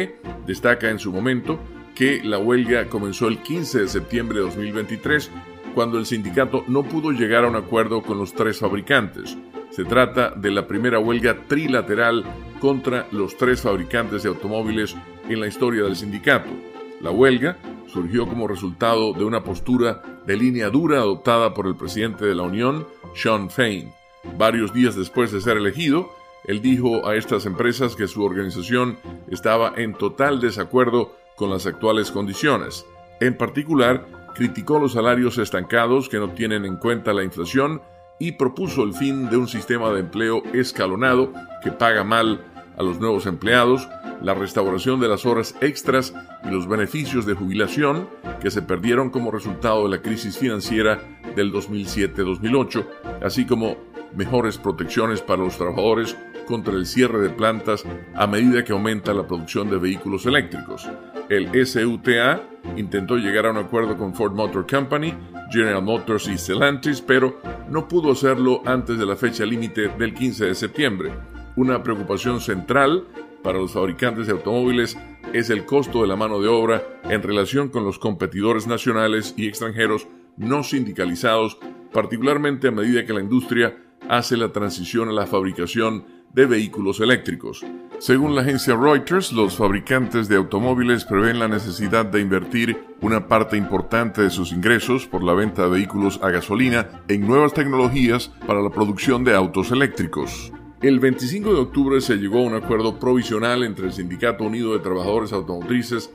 destaca 0.45 0.91
en 0.91 0.99
su 0.99 1.11
momento 1.11 1.59
que 1.95 2.21
la 2.23 2.37
huelga 2.37 2.87
comenzó 2.87 3.27
el 3.27 3.39
15 3.39 3.79
de 3.81 3.87
septiembre 3.87 4.37
de 4.37 4.45
2023 4.45 5.31
cuando 5.73 5.97
el 5.97 6.05
sindicato 6.05 6.63
no 6.67 6.83
pudo 6.83 7.11
llegar 7.11 7.43
a 7.43 7.49
un 7.49 7.55
acuerdo 7.55 8.03
con 8.03 8.19
los 8.19 8.33
tres 8.33 8.59
fabricantes. 8.59 9.37
Se 9.71 9.85
trata 9.85 10.31
de 10.31 10.51
la 10.51 10.67
primera 10.67 10.99
huelga 10.99 11.47
trilateral 11.47 12.23
contra 12.59 13.07
los 13.11 13.35
tres 13.37 13.61
fabricantes 13.61 14.21
de 14.21 14.29
automóviles 14.29 14.95
en 15.27 15.39
la 15.39 15.47
historia 15.47 15.83
del 15.83 15.95
sindicato. 15.95 16.70
La 17.01 17.11
huelga 17.11 17.57
surgió 17.87 18.27
como 18.27 18.47
resultado 18.47 19.13
de 19.13 19.25
una 19.25 19.43
postura 19.43 20.01
de 20.25 20.37
línea 20.37 20.69
dura 20.69 20.99
adoptada 20.99 21.53
por 21.53 21.65
el 21.67 21.75
presidente 21.75 22.25
de 22.25 22.35
la 22.35 22.43
Unión, 22.43 22.87
Sean 23.15 23.49
Fain. 23.49 23.91
Varios 24.37 24.71
días 24.71 24.95
después 24.95 25.31
de 25.31 25.41
ser 25.41 25.57
elegido, 25.57 26.09
él 26.45 26.61
dijo 26.61 27.07
a 27.07 27.15
estas 27.15 27.45
empresas 27.45 27.95
que 27.95 28.07
su 28.07 28.23
organización 28.23 28.97
estaba 29.29 29.73
en 29.77 29.93
total 29.93 30.39
desacuerdo 30.39 31.15
con 31.35 31.49
las 31.49 31.65
actuales 31.65 32.11
condiciones. 32.11 32.85
En 33.19 33.35
particular, 33.35 34.05
criticó 34.35 34.79
los 34.79 34.93
salarios 34.93 35.37
estancados 35.39 36.07
que 36.07 36.19
no 36.19 36.29
tienen 36.29 36.65
en 36.65 36.77
cuenta 36.77 37.13
la 37.13 37.23
inflación 37.23 37.81
y 38.19 38.33
propuso 38.33 38.83
el 38.83 38.93
fin 38.93 39.29
de 39.29 39.37
un 39.37 39.47
sistema 39.47 39.89
de 39.91 40.01
empleo 40.01 40.43
escalonado 40.53 41.33
que 41.63 41.71
paga 41.71 42.03
mal 42.03 42.50
a 42.77 42.83
los 42.83 42.99
nuevos 42.99 43.25
empleados, 43.25 43.87
la 44.21 44.33
restauración 44.33 44.99
de 44.99 45.07
las 45.07 45.25
horas 45.25 45.55
extras 45.61 46.13
y 46.43 46.49
los 46.49 46.67
beneficios 46.67 47.25
de 47.25 47.33
jubilación 47.33 48.07
que 48.41 48.51
se 48.51 48.61
perdieron 48.61 49.09
como 49.09 49.31
resultado 49.31 49.83
de 49.83 49.97
la 49.97 50.01
crisis 50.01 50.37
financiera 50.37 51.01
del 51.35 51.51
2007-2008, 51.51 52.85
así 53.23 53.45
como 53.45 53.77
mejores 54.15 54.57
protecciones 54.57 55.21
para 55.21 55.43
los 55.43 55.57
trabajadores 55.57 56.15
contra 56.47 56.73
el 56.73 56.85
cierre 56.85 57.21
de 57.21 57.29
plantas 57.29 57.85
a 58.13 58.27
medida 58.27 58.63
que 58.63 58.73
aumenta 58.73 59.13
la 59.13 59.27
producción 59.27 59.69
de 59.69 59.77
vehículos 59.77 60.25
eléctricos. 60.25 60.89
El 61.29 61.49
SUTA 61.65 62.41
intentó 62.75 63.15
llegar 63.15 63.45
a 63.45 63.51
un 63.51 63.57
acuerdo 63.57 63.97
con 63.97 64.13
Ford 64.13 64.33
Motor 64.33 64.67
Company, 64.67 65.13
General 65.49 65.81
Motors 65.81 66.27
y 66.27 66.37
Stellantis, 66.37 67.01
pero 67.01 67.39
no 67.69 67.87
pudo 67.87 68.11
hacerlo 68.11 68.61
antes 68.65 68.97
de 68.97 69.05
la 69.05 69.15
fecha 69.15 69.45
límite 69.45 69.87
del 69.97 70.13
15 70.13 70.45
de 70.45 70.55
septiembre. 70.55 71.13
Una 71.55 71.83
preocupación 71.83 72.39
central 72.39 73.05
para 73.43 73.57
los 73.57 73.73
fabricantes 73.73 74.27
de 74.27 74.33
automóviles 74.33 74.97
es 75.33 75.49
el 75.49 75.65
costo 75.65 76.01
de 76.01 76.07
la 76.07 76.15
mano 76.15 76.39
de 76.39 76.47
obra 76.47 76.83
en 77.03 77.21
relación 77.21 77.69
con 77.69 77.83
los 77.83 77.99
competidores 77.99 78.67
nacionales 78.67 79.33
y 79.37 79.47
extranjeros 79.47 80.07
no 80.37 80.63
sindicalizados, 80.63 81.57
particularmente 81.91 82.69
a 82.69 82.71
medida 82.71 83.05
que 83.05 83.13
la 83.13 83.21
industria 83.21 83.75
hace 84.07 84.37
la 84.37 84.51
transición 84.51 85.09
a 85.09 85.13
la 85.13 85.27
fabricación 85.27 86.05
de 86.33 86.45
vehículos 86.45 87.01
eléctricos. 87.01 87.65
Según 87.99 88.33
la 88.33 88.41
agencia 88.41 88.75
Reuters, 88.75 89.31
los 89.33 89.57
fabricantes 89.57 90.27
de 90.27 90.37
automóviles 90.37 91.05
prevén 91.05 91.37
la 91.37 91.47
necesidad 91.47 92.05
de 92.05 92.21
invertir 92.21 92.77
una 93.01 93.27
parte 93.27 93.57
importante 93.57 94.21
de 94.21 94.29
sus 94.29 94.53
ingresos 94.53 95.05
por 95.05 95.23
la 95.23 95.33
venta 95.33 95.63
de 95.63 95.69
vehículos 95.69 96.19
a 96.23 96.29
gasolina 96.29 97.03
en 97.09 97.27
nuevas 97.27 97.53
tecnologías 97.53 98.29
para 98.47 98.61
la 98.61 98.69
producción 98.69 99.23
de 99.23 99.35
autos 99.35 99.71
eléctricos. 99.71 100.51
El 100.81 100.99
25 100.99 101.53
de 101.53 101.59
octubre 101.59 102.01
se 102.01 102.15
llegó 102.15 102.39
a 102.39 102.41
un 102.41 102.55
acuerdo 102.55 102.97
provisional 102.97 103.61
entre 103.61 103.85
el 103.85 103.93
Sindicato 103.93 104.45
Unido 104.45 104.73
de 104.73 104.79
Trabajadores 104.79 105.31
Automotrices, 105.31 106.09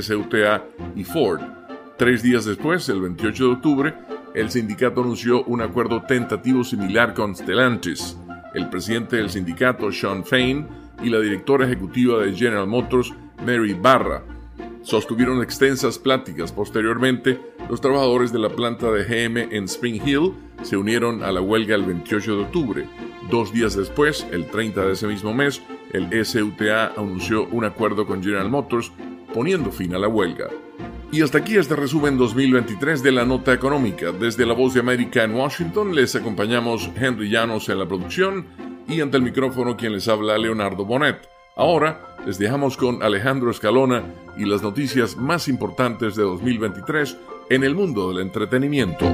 SUTA, 0.00 0.64
y 0.96 1.04
Ford. 1.04 1.40
Tres 1.96 2.24
días 2.24 2.44
después, 2.44 2.88
el 2.88 3.00
28 3.00 3.44
de 3.44 3.52
octubre, 3.52 3.94
el 4.34 4.50
sindicato 4.50 5.02
anunció 5.02 5.44
un 5.44 5.62
acuerdo 5.62 6.02
tentativo 6.02 6.64
similar 6.64 7.14
con 7.14 7.36
Stellantis. 7.36 8.18
El 8.54 8.68
presidente 8.68 9.18
del 9.18 9.30
sindicato, 9.30 9.92
Sean 9.92 10.24
Fain, 10.24 10.66
y 11.00 11.10
la 11.10 11.20
directora 11.20 11.66
ejecutiva 11.66 12.18
de 12.18 12.34
General 12.34 12.66
Motors, 12.66 13.14
Mary 13.46 13.74
Barra, 13.74 14.24
sostuvieron 14.82 15.44
extensas 15.44 15.96
pláticas. 15.96 16.50
Posteriormente, 16.50 17.38
los 17.68 17.80
trabajadores 17.80 18.32
de 18.32 18.38
la 18.38 18.48
planta 18.48 18.90
de 18.90 19.04
GM 19.04 19.54
en 19.54 19.64
Spring 19.64 20.00
Hill 20.04 20.32
se 20.62 20.76
unieron 20.76 21.22
a 21.22 21.30
la 21.32 21.40
huelga 21.40 21.74
el 21.74 21.84
28 21.84 22.36
de 22.36 22.42
octubre. 22.42 22.88
Dos 23.30 23.52
días 23.52 23.76
después, 23.76 24.26
el 24.32 24.46
30 24.46 24.86
de 24.86 24.92
ese 24.92 25.06
mismo 25.06 25.34
mes, 25.34 25.62
el 25.92 26.08
SUTA 26.24 26.92
anunció 26.96 27.46
un 27.48 27.64
acuerdo 27.64 28.06
con 28.06 28.22
General 28.22 28.48
Motors 28.48 28.90
poniendo 29.34 29.70
fin 29.70 29.94
a 29.94 29.98
la 29.98 30.08
huelga. 30.08 30.48
Y 31.12 31.22
hasta 31.22 31.38
aquí 31.38 31.56
este 31.56 31.76
resumen 31.76 32.18
2023 32.18 33.02
de 33.02 33.12
la 33.12 33.24
nota 33.24 33.52
económica. 33.52 34.12
Desde 34.12 34.44
la 34.44 34.54
Voz 34.54 34.74
de 34.74 34.80
América 34.80 35.24
en 35.24 35.34
Washington 35.34 35.94
les 35.94 36.14
acompañamos 36.16 36.90
Henry 36.96 37.30
Llanos 37.30 37.68
en 37.68 37.78
la 37.78 37.86
producción 37.86 38.46
y 38.86 39.00
ante 39.00 39.16
el 39.16 39.22
micrófono 39.22 39.76
quien 39.76 39.92
les 39.92 40.08
habla 40.08 40.38
Leonardo 40.38 40.84
Bonet. 40.84 41.28
Ahora 41.56 42.16
les 42.26 42.38
dejamos 42.38 42.76
con 42.76 43.02
Alejandro 43.02 43.50
Escalona 43.50 44.04
y 44.36 44.44
las 44.44 44.62
noticias 44.62 45.16
más 45.16 45.48
importantes 45.48 46.14
de 46.14 46.22
2023 46.22 47.16
en 47.50 47.64
el 47.64 47.74
mundo 47.74 48.08
del 48.08 48.20
entretenimiento. 48.20 49.06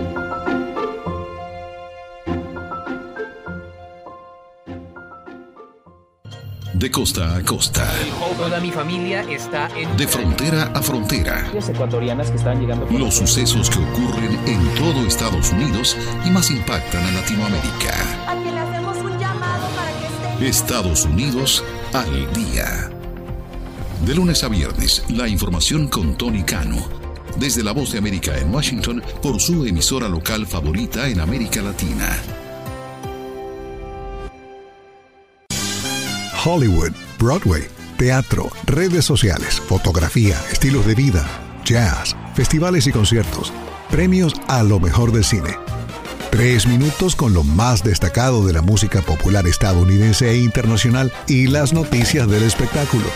De 6.73 6.91
costa 6.91 7.37
a 7.37 7.43
costa. 7.45 7.89
Toda 8.37 8.61
mi 8.61 8.71
familia 8.71 9.23
está 9.23 9.69
en... 9.77 9.97
De 9.97 10.09
frontera 10.09 10.65
a 10.75 10.83
frontera. 10.83 11.51
ecuatorianas 11.55 12.31
que 12.31 12.37
están 12.37 12.61
llegando... 12.61 12.87
Los 12.91 13.15
sucesos 13.15 13.71
que 13.71 13.79
ocurren 13.79 14.39
en 14.47 14.75
todo 14.75 15.07
Estados 15.07 15.53
Unidos 15.53 15.97
y 16.27 16.31
más 16.31 16.51
impactan 16.51 17.07
a 17.07 17.13
Latinoamérica. 17.13 17.95
A 18.27 18.35
quien 18.35 18.55
le 18.55 18.61
hacemos 18.61 18.99
un 18.99 19.19
llamado 19.19 19.67
para 19.77 19.91
que 19.93 20.07
esté. 20.35 20.49
Estados 20.49 21.05
Unidos 21.05 21.65
al 21.93 22.33
día. 22.35 22.91
De 24.05 24.15
lunes 24.15 24.43
a 24.43 24.49
viernes, 24.49 25.05
la 25.09 25.29
información 25.29 25.89
con 25.89 26.17
Tony 26.17 26.43
Cano. 26.43 27.04
Desde 27.39 27.63
la 27.63 27.73
Voz 27.73 27.93
de 27.93 27.99
América 27.99 28.39
en 28.39 28.55
Washington 28.55 29.03
por 29.23 29.41
su 29.41 29.65
emisora 29.65 30.09
local 30.09 30.47
favorita 30.47 31.09
en 31.09 31.21
América 31.21 31.63
Latina. 31.63 32.17
Hollywood, 36.45 36.93
Broadway, 37.19 37.65
teatro, 37.97 38.51
redes 38.67 39.05
sociales, 39.05 39.61
fotografía, 39.61 40.39
estilos 40.53 40.87
de 40.87 40.95
vida, 40.95 41.27
jazz, 41.65 42.15
festivales 42.35 42.87
y 42.87 42.93
conciertos, 42.93 43.51
premios 43.91 44.35
a 44.47 44.63
lo 44.63 44.79
mejor 44.79 45.11
del 45.11 45.25
cine. 45.25 45.57
Tres 46.31 46.67
minutos 46.67 47.17
con 47.17 47.33
lo 47.33 47.45
más 47.45 47.83
destacado 47.83 48.45
de 48.45 48.53
la 48.53 48.61
música 48.61 49.01
popular 49.01 49.47
estadounidense 49.47 50.31
e 50.31 50.39
internacional 50.39 51.13
y 51.29 51.47
las 51.47 51.73
noticias 51.73 52.29
del 52.29 52.43
espectáculo. 52.43 53.07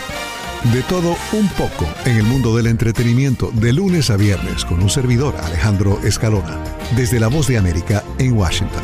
De 0.63 0.83
todo 0.83 1.15
un 1.31 1.47
poco 1.49 1.87
en 2.05 2.17
el 2.17 2.23
mundo 2.23 2.53
del 2.55 2.67
entretenimiento 2.67 3.49
de 3.53 3.71
lunes 3.71 4.09
a 4.09 4.17
viernes 4.17 4.65
con 4.65 4.81
un 4.81 4.89
servidor 4.89 5.33
Alejandro 5.37 5.99
Escalona, 6.03 6.61
desde 6.97 7.17
La 7.17 7.27
Voz 7.27 7.47
de 7.47 7.57
América 7.57 8.03
en 8.17 8.33
Washington. 8.33 8.83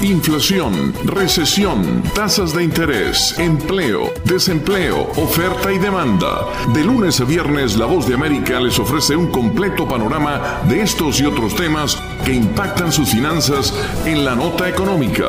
Inflación, 0.00 0.94
recesión, 1.06 2.04
tasas 2.14 2.54
de 2.54 2.62
interés, 2.62 3.36
empleo, 3.36 4.12
desempleo, 4.24 5.10
oferta 5.16 5.72
y 5.72 5.78
demanda. 5.78 6.46
De 6.72 6.84
lunes 6.84 7.20
a 7.20 7.24
viernes, 7.24 7.76
La 7.76 7.86
Voz 7.86 8.06
de 8.06 8.14
América 8.14 8.60
les 8.60 8.78
ofrece 8.78 9.16
un 9.16 9.26
completo 9.32 9.88
panorama 9.88 10.62
de 10.68 10.82
estos 10.82 11.20
y 11.20 11.24
otros 11.24 11.56
temas 11.56 12.00
que 12.24 12.32
impactan 12.32 12.92
sus 12.92 13.10
finanzas 13.10 13.74
en 14.06 14.24
la 14.24 14.36
nota 14.36 14.68
económica. 14.68 15.26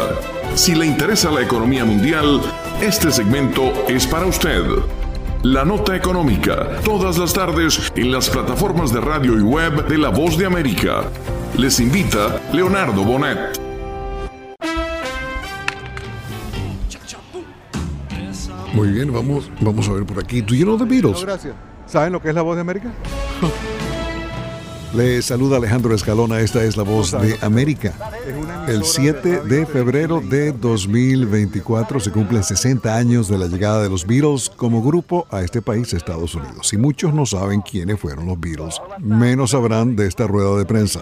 Si 0.55 0.75
le 0.75 0.85
interesa 0.85 1.31
la 1.31 1.41
economía 1.41 1.85
mundial, 1.85 2.41
este 2.81 3.11
segmento 3.11 3.71
es 3.87 4.05
para 4.05 4.25
usted. 4.25 4.63
La 5.43 5.63
nota 5.63 5.95
económica, 5.95 6.81
todas 6.83 7.17
las 7.17 7.33
tardes 7.33 7.91
en 7.95 8.11
las 8.11 8.29
plataformas 8.29 8.91
de 8.91 8.99
radio 8.99 9.37
y 9.37 9.41
web 9.41 9.87
de 9.87 9.97
La 9.97 10.09
Voz 10.09 10.37
de 10.37 10.45
América. 10.45 11.03
Les 11.57 11.79
invita 11.79 12.41
Leonardo 12.51 13.03
Bonet. 13.03 13.57
Muy 18.73 18.89
bien, 18.89 19.11
vamos, 19.13 19.49
vamos 19.61 19.87
a 19.87 19.93
ver 19.93 20.05
por 20.05 20.19
aquí. 20.19 20.41
¿Do 20.41 20.53
you 20.55 20.65
know 20.65 20.77
the 20.77 20.85
Beatles? 20.85 21.19
No, 21.19 21.25
gracias. 21.25 21.53
¿Saben 21.85 22.13
lo 22.13 22.21
que 22.21 22.29
es 22.29 22.35
la 22.35 22.41
voz 22.41 22.55
de 22.55 22.61
América? 22.61 22.91
Le 24.93 25.21
saluda 25.21 25.57
Alejandro 25.57 25.93
Escalona, 25.93 26.39
esta 26.39 26.63
es 26.63 26.75
la 26.75 26.83
voz 26.83 27.11
de 27.11 27.37
América. 27.41 27.93
El 28.67 28.75
emisora 28.77 28.83
7 28.83 29.29
radio 29.29 29.43
de 29.43 29.65
febrero 29.67 30.21
de 30.21 30.51
2024 30.51 31.99
se 31.99 32.11
cumplen 32.11 32.43
60 32.43 32.95
años 32.95 33.27
de 33.27 33.37
la 33.37 33.45
llegada 33.45 33.83
de 33.83 33.89
los 33.89 34.05
Beatles 34.07 34.49
como 34.49 34.81
grupo 34.81 35.27
a 35.29 35.41
este 35.41 35.61
país, 35.61 35.93
Estados 35.93 36.33
Unidos. 36.33 36.73
Y 36.73 36.77
muchos 36.77 37.13
no 37.13 37.27
saben 37.27 37.61
quiénes 37.61 37.99
fueron 37.99 38.25
los 38.25 38.39
Beatles, 38.39 38.81
menos 38.99 39.51
sabrán 39.51 39.95
de 39.95 40.07
esta 40.07 40.25
rueda 40.25 40.57
de 40.57 40.65
prensa. 40.65 41.01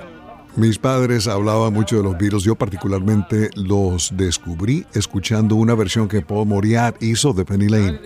Mis 0.57 0.79
padres 0.79 1.27
hablaban 1.27 1.71
mucho 1.71 1.97
de 1.97 2.03
los 2.03 2.17
Beatles, 2.17 2.41
yo 2.43 2.55
particularmente 2.55 3.51
los 3.53 4.17
descubrí 4.17 4.87
escuchando 4.95 5.53
una 5.55 5.75
versión 5.75 6.07
que 6.07 6.21
Paul 6.23 6.47
Moriarty 6.47 7.11
hizo 7.11 7.31
de 7.31 7.45
Penny 7.45 7.67
Lane. 7.69 7.99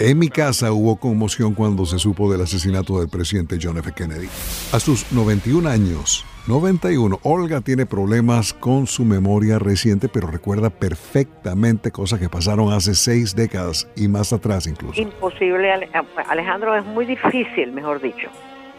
En 0.00 0.18
mi 0.18 0.30
casa 0.30 0.72
hubo 0.72 0.96
conmoción 0.96 1.52
cuando 1.52 1.84
se 1.84 1.98
supo 1.98 2.32
del 2.32 2.40
asesinato 2.40 2.98
del 2.98 3.10
presidente 3.10 3.58
John 3.62 3.76
F. 3.76 3.92
Kennedy. 3.92 4.26
A 4.72 4.80
sus 4.80 5.12
91 5.12 5.68
años, 5.68 6.24
91, 6.46 7.20
Olga 7.24 7.60
tiene 7.60 7.84
problemas 7.84 8.54
con 8.54 8.86
su 8.86 9.04
memoria 9.04 9.58
reciente, 9.58 10.08
pero 10.08 10.28
recuerda 10.28 10.70
perfectamente 10.70 11.90
cosas 11.90 12.18
que 12.18 12.30
pasaron 12.30 12.72
hace 12.72 12.94
seis 12.94 13.36
décadas 13.36 13.86
y 13.96 14.08
más 14.08 14.32
atrás 14.32 14.66
incluso. 14.66 14.98
imposible, 14.98 15.70
Ale- 15.70 15.90
Alejandro, 16.30 16.74
es 16.74 16.86
muy 16.86 17.04
difícil, 17.04 17.70
mejor 17.72 18.00
dicho, 18.00 18.28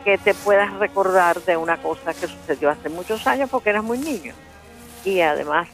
que 0.03 0.17
te 0.17 0.33
puedas 0.33 0.73
recordar 0.79 1.41
de 1.43 1.57
una 1.57 1.77
cosa 1.77 2.13
que 2.13 2.27
sucedió 2.27 2.69
hace 2.69 2.89
muchos 2.89 3.25
años 3.27 3.49
porque 3.49 3.69
eras 3.69 3.83
muy 3.83 3.97
niño. 3.97 4.33
Y 5.05 5.21
además, 5.21 5.67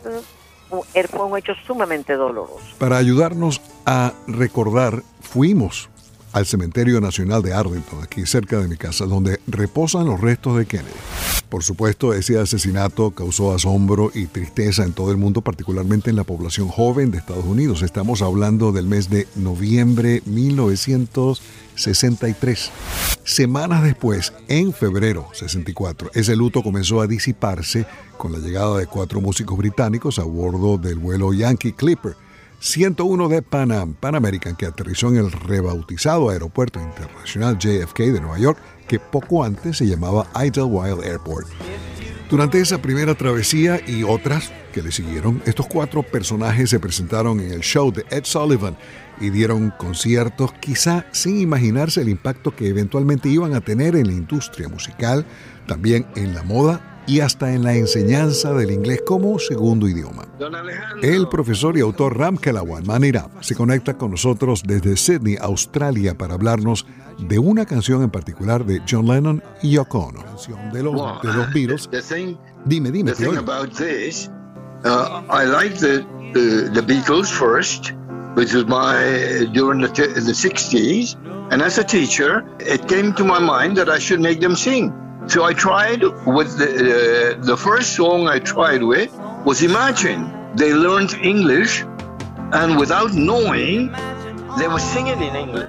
eh, 0.93 1.07
fue 1.07 1.25
un 1.25 1.37
hecho 1.37 1.53
sumamente 1.65 2.13
doloroso. 2.13 2.65
Para 2.77 2.97
ayudarnos 2.97 3.61
a 3.85 4.13
recordar, 4.27 5.03
fuimos 5.21 5.89
al 6.31 6.45
Cementerio 6.45 7.01
Nacional 7.01 7.41
de 7.41 7.53
Arlington, 7.53 8.03
aquí 8.03 8.25
cerca 8.25 8.59
de 8.59 8.67
mi 8.67 8.77
casa, 8.77 9.05
donde 9.05 9.39
reposan 9.47 10.05
los 10.05 10.21
restos 10.21 10.57
de 10.57 10.65
Kennedy. 10.65 10.89
Por 11.49 11.63
supuesto, 11.63 12.13
ese 12.13 12.39
asesinato 12.39 13.09
causó 13.11 13.53
asombro 13.53 14.11
y 14.13 14.27
tristeza 14.27 14.83
en 14.83 14.93
todo 14.93 15.09
el 15.09 15.17
mundo, 15.17 15.41
particularmente 15.41 16.11
en 16.11 16.15
la 16.15 16.23
población 16.23 16.67
joven 16.67 17.09
de 17.09 17.17
Estados 17.17 17.45
Unidos. 17.45 17.81
Estamos 17.81 18.21
hablando 18.21 18.71
del 18.71 18.85
mes 18.85 19.09
de 19.09 19.27
noviembre 19.35 20.21
1963. 21.79 22.71
Semanas 23.23 23.83
después, 23.83 24.33
en 24.47 24.73
febrero 24.73 25.29
64, 25.33 26.11
ese 26.13 26.35
luto 26.35 26.61
comenzó 26.61 26.99
a 27.01 27.07
disiparse 27.07 27.85
con 28.17 28.31
la 28.33 28.39
llegada 28.39 28.77
de 28.77 28.87
cuatro 28.87 29.21
músicos 29.21 29.57
británicos 29.57 30.19
a 30.19 30.23
bordo 30.23 30.77
del 30.77 30.99
vuelo 30.99 31.33
Yankee 31.33 31.73
Clipper 31.73 32.15
101 32.59 33.29
de 33.29 33.41
Pan 33.41 33.71
Am, 33.71 33.93
Pan 33.93 34.15
American, 34.15 34.55
que 34.55 34.65
aterrizó 34.65 35.07
en 35.07 35.17
el 35.17 35.31
rebautizado 35.31 36.29
Aeropuerto 36.29 36.81
Internacional 36.81 37.57
JFK 37.57 37.99
de 37.99 38.19
Nueva 38.19 38.37
York 38.39 38.59
que 38.87 38.99
poco 38.99 39.43
antes 39.43 39.77
se 39.77 39.87
llamaba 39.87 40.27
Idlewild 40.35 41.05
Airport. 41.05 41.47
Durante 42.29 42.59
esa 42.59 42.81
primera 42.81 43.15
travesía 43.15 43.79
y 43.87 44.03
otras 44.03 44.51
que 44.73 44.83
le 44.83 44.91
siguieron, 44.91 45.41
estos 45.45 45.67
cuatro 45.67 46.03
personajes 46.03 46.69
se 46.69 46.79
presentaron 46.79 47.39
en 47.39 47.51
el 47.51 47.61
show 47.61 47.91
de 47.91 48.05
Ed 48.11 48.25
Sullivan 48.25 48.77
y 49.19 49.29
dieron 49.29 49.71
conciertos 49.77 50.53
quizá 50.53 51.05
sin 51.12 51.39
imaginarse 51.39 52.01
el 52.01 52.10
impacto 52.10 52.55
que 52.55 52.67
eventualmente 52.67 53.29
iban 53.29 53.53
a 53.53 53.62
tener 53.62 53.95
en 53.95 54.08
la 54.08 54.13
industria 54.13 54.69
musical, 54.69 55.25
también 55.67 56.05
en 56.15 56.34
la 56.34 56.43
moda 56.43 56.89
y 57.10 57.21
hasta 57.21 57.53
en 57.53 57.63
la 57.63 57.73
enseñanza 57.73 58.53
del 58.53 58.71
inglés 58.71 59.01
como 59.05 59.39
segundo 59.39 59.88
idioma. 59.88 60.27
El 61.01 61.27
profesor 61.27 61.75
y 61.75 61.82
autor 61.82 62.17
Ram 62.17 62.38
Kelawan 62.38 62.86
Manira 62.86 63.27
se 63.41 63.55
conecta 63.55 63.97
con 63.97 64.12
nosotros 64.12 64.62
desde 64.63 64.95
Sydney, 64.95 65.36
Australia, 65.41 66.15
para 66.15 66.36
hablarnos 66.36 66.86
de 67.17 67.39
una 67.39 67.65
canción 67.65 68.03
en 68.03 68.12
particular 68.12 68.63
de 68.63 68.82
John 68.88 69.08
Lennon 69.08 69.43
y 69.63 69.71
Yoko 69.71 69.99
Ono, 69.99 70.23
de 70.71 70.84
los, 70.84 71.21
de 71.23 71.34
los 71.34 71.53
Beatles. 71.53 71.89
dime, 72.65 72.91
dime. 72.91 73.12
The 73.12 73.25
thing 73.25 73.38
about 73.38 73.75
this, 73.75 74.29
uh, 74.86 75.23
I 75.29 75.45
like 75.45 75.79
the, 75.79 76.05
the, 76.34 76.69
the 76.73 76.82
Beatles 76.82 77.32
first, 77.32 77.93
which 78.35 78.53
was 78.53 78.65
my 78.65 78.93
during 79.53 79.81
the, 79.81 79.87
the 79.87 80.37
60s, 80.45 81.15
and 81.51 81.61
as 81.61 81.77
a 81.77 81.83
teacher, 81.83 82.45
it 82.59 82.87
came 82.87 83.13
to 83.13 83.23
my 83.23 83.39
mind 83.39 83.77
that 83.77 83.89
I 83.89 83.99
should 83.99 84.19
make 84.19 84.39
them 84.39 84.55
sing. 84.55 84.93
So 85.27 85.43
I 85.43 85.53
tried 85.53 86.01
with 86.25 86.57
the, 86.57 86.69
uh, 87.37 87.45
the 87.45 87.57
first 87.57 87.95
song 87.95 88.27
I 88.27 88.39
tried 88.39 88.83
with 88.83 89.11
was 89.45 89.61
Imagine. 89.61 90.21
They 90.55 90.73
learned 90.73 91.13
English 91.13 91.83
and 92.51 92.79
without 92.79 93.13
knowing 93.13 93.93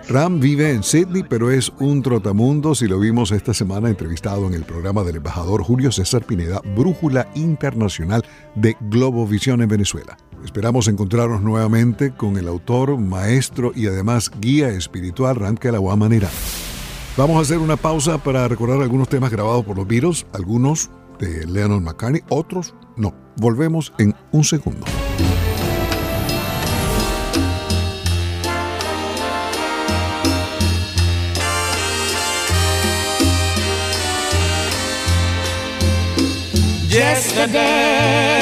Ram 0.09 0.41
vive 0.41 0.73
en 0.73 0.83
Sydney, 0.83 1.23
pero 1.23 1.53
es 1.53 1.73
un 1.79 2.03
trotamundos 2.03 2.83
y 2.83 2.89
lo 2.89 2.99
vimos 2.99 3.31
esta 3.31 3.55
semana 3.55 3.89
entrevistado 3.89 4.49
en 4.49 4.55
el 4.55 4.65
programa 4.65 5.05
del 5.05 5.17
embajador 5.17 5.63
Julio 5.63 5.93
César 5.93 6.25
Pineda, 6.25 6.61
Brújula 6.77 7.29
Internacional 7.37 8.25
de 8.57 8.77
Globovisión 8.81 9.63
en 9.63 9.69
Venezuela. 9.69 10.17
Esperamos 10.45 10.89
encontrarnos 10.89 11.41
nuevamente 11.41 12.11
con 12.11 12.37
el 12.37 12.49
autor, 12.49 12.99
maestro 12.99 13.71
y 13.77 13.87
además 13.87 14.29
guía 14.41 14.71
espiritual 14.71 15.37
Ram 15.37 15.57
Kelawamanira. 15.57 16.29
Vamos 17.17 17.37
a 17.37 17.43
hacer 17.43 17.59
una 17.59 17.77
pausa 17.77 18.19
para 18.19 18.49
recordar 18.49 18.81
algunos 18.83 19.09
temas 19.09 19.31
grabados 19.31 19.65
por 19.65 19.77
los 19.77 19.87
Beatles, 19.87 20.27
algunos 20.33 20.91
de 21.21 21.47
Lennon 21.47 21.85
McCartney, 21.85 22.23
otros 22.29 22.75
no. 22.97 23.15
Volvemos 23.37 23.93
en 23.99 24.17
un 24.33 24.43
segundo. 24.43 24.85
Yesterday, 36.91 38.40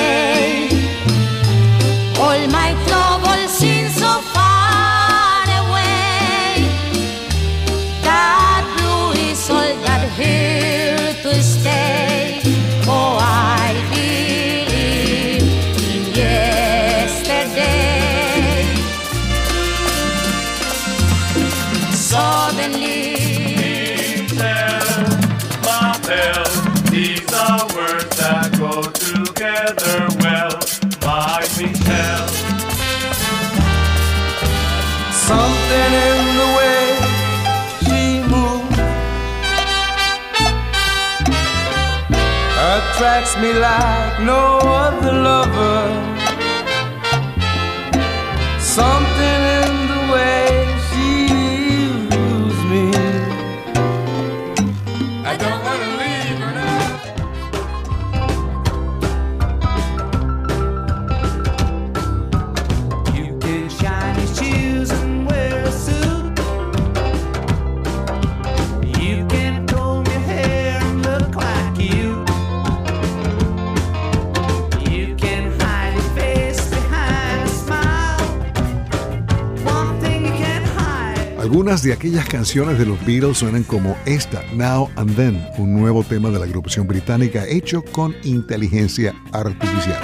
together 29.49 30.07
well, 30.21 30.59
my 31.03 31.41
Michelle. 31.57 32.29
Something 35.29 35.93
in 36.09 36.21
the 36.41 36.49
way 36.59 36.83
she 37.85 38.03
moves 38.33 38.79
attracts 42.75 43.37
me 43.39 43.53
like 43.55 44.21
no 44.21 44.59
other 44.59 45.13
lover. 45.13 46.18
De 81.69 81.93
aquellas 81.93 82.27
canciones 82.27 82.79
de 82.79 82.87
los 82.87 82.99
Beatles 83.05 83.37
suenan 83.37 83.63
como 83.63 83.95
esta, 84.07 84.43
Now 84.55 84.89
and 84.97 85.15
Then, 85.17 85.47
un 85.59 85.79
nuevo 85.79 86.03
tema 86.03 86.31
de 86.31 86.39
la 86.39 86.47
agrupación 86.47 86.87
británica 86.87 87.45
hecho 87.47 87.85
con 87.93 88.17
inteligencia 88.25 89.15
artificial. 89.33 90.01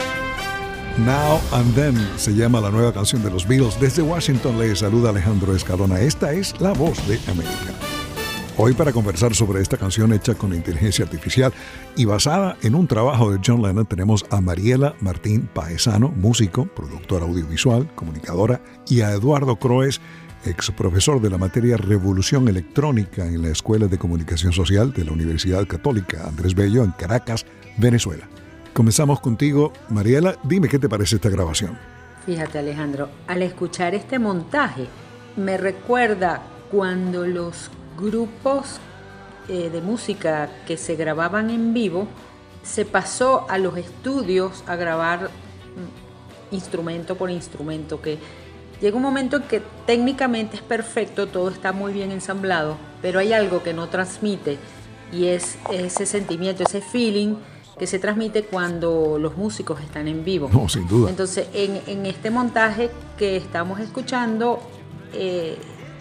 Now 0.98 1.40
and 1.52 1.74
Then 1.74 1.96
se 2.16 2.34
llama 2.34 2.60
la 2.60 2.70
nueva 2.70 2.92
canción 2.92 3.22
de 3.24 3.30
los 3.30 3.48
Beatles. 3.48 3.80
Desde 3.80 4.02
Washington 4.02 4.58
le 4.58 4.76
saluda 4.76 5.08
Alejandro 5.08 5.56
Escalona. 5.56 6.00
Esta 6.00 6.34
es 6.34 6.54
La 6.60 6.74
Voz 6.74 6.98
de 7.08 7.18
América. 7.30 7.72
Hoy 8.56 8.72
para 8.74 8.92
conversar 8.92 9.34
sobre 9.34 9.60
esta 9.60 9.76
canción 9.76 10.12
hecha 10.12 10.36
con 10.36 10.54
inteligencia 10.54 11.04
artificial 11.04 11.52
y 11.96 12.04
basada 12.04 12.56
en 12.62 12.76
un 12.76 12.86
trabajo 12.86 13.32
de 13.32 13.40
John 13.44 13.62
Lennon 13.62 13.86
tenemos 13.86 14.24
a 14.30 14.40
Mariela 14.40 14.94
Martín 15.00 15.48
Paesano, 15.52 16.10
músico, 16.10 16.66
productora 16.66 17.24
audiovisual, 17.24 17.90
comunicadora, 17.96 18.60
y 18.88 19.00
a 19.00 19.10
Eduardo 19.10 19.56
Croes, 19.56 20.00
ex 20.44 20.70
profesor 20.70 21.20
de 21.20 21.30
la 21.30 21.38
materia 21.38 21.76
Revolución 21.76 22.48
Electrónica 22.48 23.26
en 23.26 23.42
la 23.42 23.48
Escuela 23.48 23.86
de 23.86 23.98
Comunicación 23.98 24.52
Social 24.52 24.92
de 24.92 25.04
la 25.04 25.12
Universidad 25.12 25.66
Católica 25.66 26.26
Andrés 26.26 26.54
Bello 26.54 26.84
en 26.84 26.92
Caracas, 26.92 27.46
Venezuela. 27.76 28.28
Comenzamos 28.72 29.20
contigo, 29.20 29.72
Mariela. 29.88 30.36
Dime 30.42 30.68
qué 30.68 30.78
te 30.78 30.88
parece 30.88 31.16
esta 31.16 31.28
grabación. 31.28 31.78
Fíjate, 32.26 32.58
Alejandro, 32.58 33.08
al 33.26 33.42
escuchar 33.42 33.94
este 33.94 34.18
montaje, 34.18 34.86
me 35.36 35.56
recuerda 35.56 36.42
cuando 36.70 37.26
los 37.26 37.70
grupos 37.96 38.80
eh, 39.48 39.70
de 39.70 39.80
música 39.80 40.48
que 40.66 40.76
se 40.76 40.96
grababan 40.96 41.50
en 41.50 41.74
vivo 41.74 42.08
se 42.62 42.84
pasó 42.84 43.46
a 43.48 43.58
los 43.58 43.76
estudios 43.76 44.64
a 44.66 44.74
grabar 44.74 45.30
mm, 46.50 46.54
instrumento 46.54 47.16
por 47.16 47.30
instrumento, 47.30 48.00
que 48.00 48.18
Llega 48.84 48.98
un 48.98 49.02
momento 49.02 49.38
en 49.38 49.44
que 49.44 49.62
técnicamente 49.86 50.56
es 50.56 50.62
perfecto, 50.62 51.26
todo 51.26 51.48
está 51.48 51.72
muy 51.72 51.94
bien 51.94 52.12
ensamblado, 52.12 52.76
pero 53.00 53.18
hay 53.18 53.32
algo 53.32 53.62
que 53.62 53.72
no 53.72 53.88
transmite 53.88 54.58
y 55.10 55.28
es 55.28 55.56
ese 55.72 56.04
sentimiento, 56.04 56.64
ese 56.64 56.82
feeling 56.82 57.36
que 57.78 57.86
se 57.86 57.98
transmite 57.98 58.42
cuando 58.42 59.16
los 59.18 59.38
músicos 59.38 59.80
están 59.80 60.06
en 60.06 60.22
vivo. 60.22 60.50
No, 60.52 60.68
sin 60.68 60.86
duda. 60.86 61.08
Entonces, 61.08 61.48
en, 61.54 62.04
este 62.04 62.28
montaje 62.30 62.90
que 63.16 63.38
estamos 63.38 63.80
escuchando, 63.80 64.60
eh, 65.14 65.56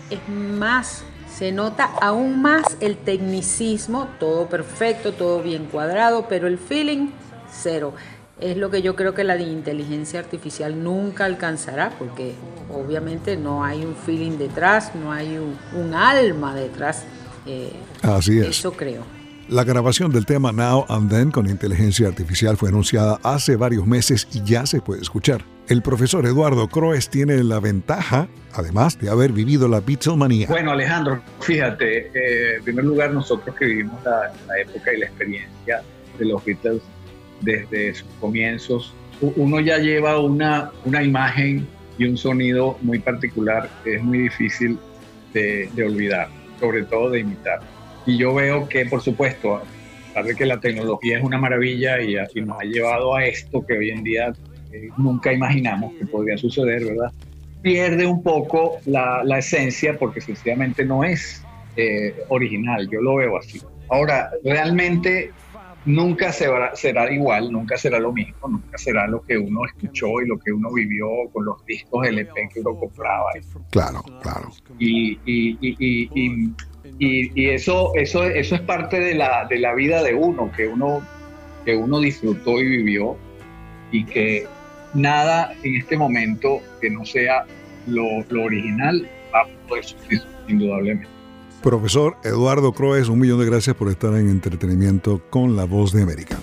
es 0.10 0.20
más, 0.28 1.06
se 1.34 1.54
nota 1.54 1.86
aún 2.02 2.42
más 2.42 2.76
el 2.82 2.98
tecnicismo, 2.98 4.10
todo 4.20 4.50
perfecto, 4.50 5.14
todo 5.14 5.42
bien 5.42 5.68
cuadrado, 5.68 6.26
pero 6.28 6.48
el 6.50 6.58
feeling, 6.58 7.12
cero 7.50 7.94
es 8.44 8.58
lo 8.58 8.70
que 8.70 8.82
yo 8.82 8.96
creo 8.96 9.14
que 9.14 9.24
la 9.24 9.38
de 9.38 9.44
inteligencia 9.44 10.20
artificial 10.20 10.84
nunca 10.84 11.26
alcanzará, 11.26 11.92
porque 11.98 12.34
obviamente 12.70 13.38
no 13.38 13.64
hay 13.64 13.86
un 13.86 13.96
feeling 13.96 14.38
detrás, 14.38 14.94
no 14.96 15.14
hay 15.14 15.38
un, 15.38 15.94
alma 15.94 16.54
detrás. 16.54 17.06
Eh, 17.46 17.72
Así 18.02 18.40
es. 18.40 18.48
Eso 18.48 18.74
creo. 18.74 19.04
La 19.48 19.64
grabación 19.64 20.12
del 20.12 20.26
tema 20.26 20.52
Now 20.52 20.86
and 20.90 21.10
Then 21.10 21.32
con 21.32 21.50
inteligencia 21.50 22.08
artificial 22.08 22.58
fue 22.58 22.70
anunciada 22.70 23.20
hace 23.24 23.56
varios 23.56 23.86
meses 23.86 24.28
y 24.34 24.44
ya 24.44 24.66
se 24.66 24.82
puede 24.82 25.02
escuchar. 25.02 25.46
El 25.70 25.82
profesor 25.82 26.26
Eduardo 26.26 26.68
Croes 26.68 27.10
tiene 27.10 27.42
la 27.44 27.60
ventaja, 27.62 28.28
además 28.54 29.00
de 29.00 29.10
haber 29.10 29.32
vivido 29.32 29.70
la 29.70 29.80
Beatlemanía. 29.80 30.48
Bueno, 30.48 30.72
Alejandro, 30.72 31.22
fíjate, 31.40 32.08
eh, 32.14 32.58
en 32.58 32.64
primer 32.64 32.84
lugar, 32.84 33.14
nosotros 33.14 33.56
que 33.56 33.66
vivimos 33.66 34.04
la, 34.04 34.34
la 34.48 34.60
época 34.60 34.94
y 34.94 35.00
la 35.00 35.06
experiencia 35.06 35.82
de 36.18 36.26
los 36.26 36.44
Beatles 36.44 36.82
desde 37.42 37.94
sus 37.94 38.08
comienzos, 38.20 38.94
uno 39.22 39.60
ya 39.60 39.78
lleva 39.78 40.20
una, 40.20 40.72
una 40.86 41.04
imagen 41.04 41.68
y 41.98 42.06
un 42.06 42.18
sonido 42.18 42.78
muy 42.82 43.00
particular 43.00 43.70
que 43.84 43.96
es 43.96 44.04
muy 44.04 44.20
difícil 44.20 44.78
de, 45.34 45.70
de 45.74 45.84
olvidar, 45.84 46.28
sobre 46.60 46.84
todo 46.84 47.10
de 47.10 47.20
imitar. 47.20 47.60
Y 48.06 48.18
yo 48.18 48.34
veo 48.34 48.68
que, 48.68 48.86
por 48.86 49.02
supuesto, 49.02 49.62
de 50.22 50.36
que 50.36 50.46
la 50.46 50.60
tecnología 50.60 51.18
es 51.18 51.24
una 51.24 51.38
maravilla 51.38 52.02
y, 52.02 52.16
y 52.16 52.42
nos 52.42 52.60
ha 52.60 52.64
llevado 52.64 53.16
a 53.16 53.26
esto 53.26 53.66
que 53.66 53.78
hoy 53.78 53.90
en 53.90 54.04
día 54.04 54.34
eh, 54.72 54.90
nunca 54.98 55.34
imaginamos 55.34 55.94
que 55.96 56.06
podría 56.06 56.38
suceder, 56.38 56.86
¿verdad? 56.86 57.12
Pierde 57.62 58.06
un 58.06 58.22
poco 58.22 58.80
la, 58.86 59.24
la 59.24 59.40
esencia 59.40 59.98
porque 59.98 60.22
sencillamente 60.22 60.86
no 60.86 61.04
es 61.04 61.44
eh, 61.78 62.14
original, 62.30 62.88
yo 62.92 63.02
lo 63.02 63.16
veo 63.16 63.38
así. 63.38 63.62
Ahora, 63.90 64.30
realmente 64.44 65.32
nunca 65.86 66.32
será, 66.32 66.76
será 66.76 67.12
igual, 67.12 67.52
nunca 67.52 67.78
será 67.78 68.00
lo 68.00 68.12
mismo, 68.12 68.48
nunca 68.48 68.78
será 68.78 69.08
lo 69.08 69.22
que 69.22 69.38
uno 69.38 69.66
escuchó 69.66 70.22
y 70.22 70.28
lo 70.28 70.40
que 70.40 70.52
uno 70.52 70.72
vivió 70.72 71.08
con 71.32 71.46
los 71.46 71.66
discos 71.66 72.08
LP 72.08 72.50
que 72.54 72.60
uno 72.60 72.78
compraba. 72.78 73.32
Claro, 73.70 74.04
claro. 74.22 74.50
Y, 74.80 75.20
y, 75.26 75.58
y, 75.62 76.10
y 76.14 76.54
y, 77.00 77.50
eso, 77.50 77.92
eso, 77.96 78.24
eso 78.24 78.56
es 78.56 78.62
parte 78.62 79.00
de 79.00 79.16
la, 79.16 79.46
de 79.50 79.60
la 79.60 79.74
vida 79.74 80.04
de 80.04 80.14
uno, 80.14 80.52
que 80.56 80.68
uno, 80.68 81.02
que 81.66 81.76
uno 81.76 82.00
disfrutó 82.00 82.60
y 82.60 82.68
vivió, 82.68 83.18
y 83.92 84.06
que 84.06 84.48
nada 84.94 85.54
en 85.64 85.76
este 85.76 85.98
momento 85.98 86.62
que 86.82 86.90
no 86.90 87.06
sea 87.06 87.46
lo, 87.88 88.24
lo 88.30 88.44
original 88.44 89.08
va 89.34 89.42
a 89.42 89.68
poder 89.68 89.84
sufrir, 89.84 90.22
indudablemente. 90.48 91.13
Profesor 91.64 92.18
Eduardo 92.26 92.74
Croes, 92.74 93.08
un 93.08 93.20
millón 93.20 93.40
de 93.40 93.46
gracias 93.46 93.74
por 93.78 93.90
estar 93.90 94.14
en 94.16 94.28
entretenimiento 94.28 95.22
con 95.30 95.56
La 95.56 95.64
Voz 95.64 95.94
de 95.94 96.04
América. 96.04 96.38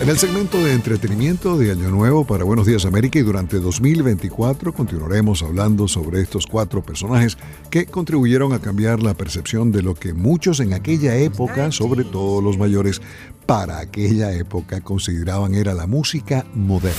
En 0.00 0.08
el 0.08 0.18
segmento 0.18 0.58
de 0.58 0.72
entretenimiento 0.72 1.56
de 1.56 1.70
Año 1.70 1.90
Nuevo 1.90 2.26
para 2.26 2.42
Buenos 2.42 2.66
Días 2.66 2.84
América 2.84 3.20
y 3.20 3.22
durante 3.22 3.60
2024 3.60 4.74
continuaremos 4.74 5.44
hablando 5.44 5.86
sobre 5.86 6.20
estos 6.20 6.48
cuatro 6.48 6.82
personajes 6.82 7.38
que 7.70 7.86
contribuyeron 7.86 8.52
a 8.52 8.58
cambiar 8.58 9.00
la 9.00 9.14
percepción 9.14 9.70
de 9.70 9.82
lo 9.82 9.94
que 9.94 10.12
muchos 10.12 10.58
en 10.58 10.74
aquella 10.74 11.16
época, 11.16 11.70
sobre 11.70 12.02
todo 12.02 12.42
los 12.42 12.58
mayores, 12.58 13.00
para 13.46 13.78
aquella 13.78 14.32
época 14.32 14.80
consideraban 14.80 15.54
era 15.54 15.72
la 15.72 15.86
música 15.86 16.44
moderna. 16.52 16.98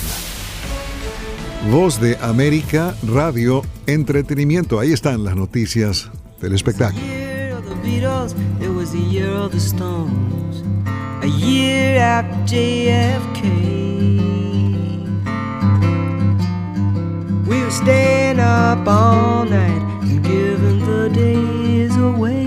Voz 1.70 2.00
de 2.00 2.18
América, 2.22 2.96
radio, 3.06 3.64
entretenimiento. 3.86 4.80
Ahí 4.80 4.94
están 4.94 5.26
las 5.26 5.36
noticias 5.36 6.10
del 6.42 6.54
espectáculo. 6.54 7.23
Beatles, 7.84 8.34
it 8.62 8.70
was 8.70 8.94
the 8.94 9.00
year 9.00 9.30
of 9.30 9.52
the 9.52 9.60
Stones, 9.60 10.64
a 11.22 11.28
year 11.28 11.98
after 11.98 12.56
JFK. 12.56 13.44
We 17.46 17.62
were 17.62 17.72
staying 17.84 18.40
up 18.40 18.88
all 18.88 19.44
night 19.44 19.82
and 20.02 20.24
giving 20.24 20.80
the 20.86 21.10
days 21.10 21.96
away. 21.98 22.46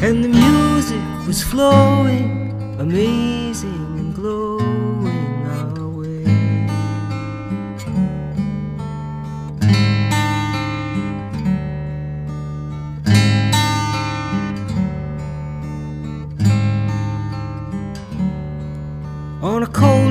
And 0.00 0.24
the 0.24 0.28
music 0.28 1.26
was 1.26 1.42
flowing, 1.42 2.54
amazing 2.78 3.75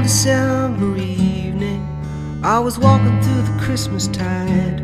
December 0.06 0.98
evening, 0.98 1.82
I 2.44 2.60
was 2.60 2.78
walking 2.78 3.20
through 3.24 3.42
the 3.42 3.60
Christmas 3.60 4.08
tide 4.08 4.80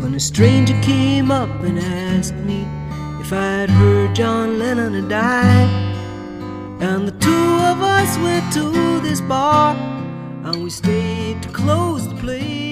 when 0.00 0.14
a 0.14 0.20
stranger 0.20 0.72
came 0.80 1.30
up 1.30 1.50
and 1.60 1.78
asked 1.78 2.36
me 2.36 2.62
if 3.20 3.30
I 3.30 3.44
had 3.60 3.68
heard 3.68 4.14
John 4.14 4.58
Lennon 4.58 4.94
had 4.94 5.10
died. 5.10 5.68
And 6.80 7.06
the 7.06 7.12
two 7.20 7.46
of 7.70 7.82
us 7.82 8.16
went 8.20 8.50
to 8.54 9.00
this 9.00 9.20
bar 9.20 9.76
and 10.46 10.64
we 10.64 10.70
stayed 10.70 11.42
to 11.42 11.50
close 11.50 12.08
the 12.08 12.14
place. 12.14 12.71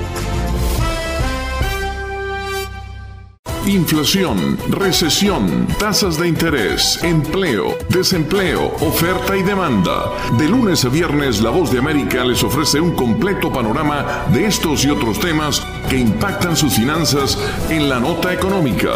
Inflación, 3.65 4.57
recesión, 4.69 5.67
tasas 5.77 6.17
de 6.17 6.27
interés, 6.27 6.99
empleo, 7.03 7.77
desempleo, 7.89 8.73
oferta 8.81 9.37
y 9.37 9.43
demanda. 9.43 10.11
De 10.39 10.49
lunes 10.49 10.83
a 10.83 10.89
viernes, 10.89 11.41
La 11.41 11.51
Voz 11.51 11.71
de 11.71 11.77
América 11.77 12.23
les 12.25 12.43
ofrece 12.43 12.81
un 12.81 12.95
completo 12.95 13.53
panorama 13.53 14.25
de 14.33 14.47
estos 14.47 14.83
y 14.83 14.89
otros 14.89 15.19
temas 15.19 15.61
que 15.89 15.97
impactan 15.97 16.57
sus 16.57 16.73
finanzas 16.73 17.37
en 17.69 17.87
la 17.87 17.99
nota 17.99 18.33
económica. 18.33 18.93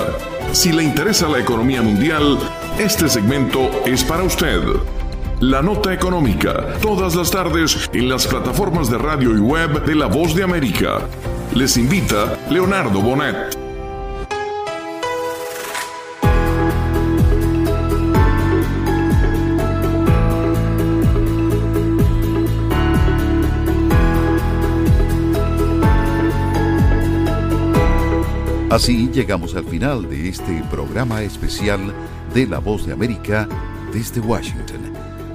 Si 0.51 0.71
le 0.71 0.83
interesa 0.83 1.27
la 1.27 1.39
economía 1.39 1.83
mundial, 1.83 2.39
este 2.79 3.07
segmento 3.07 3.69
es 3.85 4.03
para 4.03 4.23
usted. 4.23 4.61
La 5.41 5.61
nota 5.61 5.93
económica, 5.93 6.79
todas 6.81 7.13
las 7.13 7.29
tardes 7.29 7.87
en 7.93 8.09
las 8.09 8.25
plataformas 8.25 8.89
de 8.89 8.97
radio 8.97 9.35
y 9.35 9.39
web 9.39 9.85
de 9.85 9.93
La 9.93 10.07
Voz 10.07 10.33
de 10.33 10.41
América. 10.41 11.01
Les 11.53 11.77
invita 11.77 12.39
Leonardo 12.49 12.99
Bonet. 12.99 13.64
Así 28.75 29.09
llegamos 29.09 29.55
al 29.55 29.63
final 29.63 30.09
de 30.09 30.27
este 30.27 30.61
programa 30.69 31.21
especial 31.21 31.93
de 32.33 32.45
La 32.45 32.59
Voz 32.59 32.85
de 32.85 32.91
América 32.91 33.47
desde 33.93 34.19
Washington. 34.19 34.91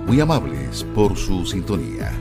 Muy 0.07 0.20
amables 0.20 0.85
por 0.94 1.16
su 1.16 1.46
sintonía. 1.46 2.12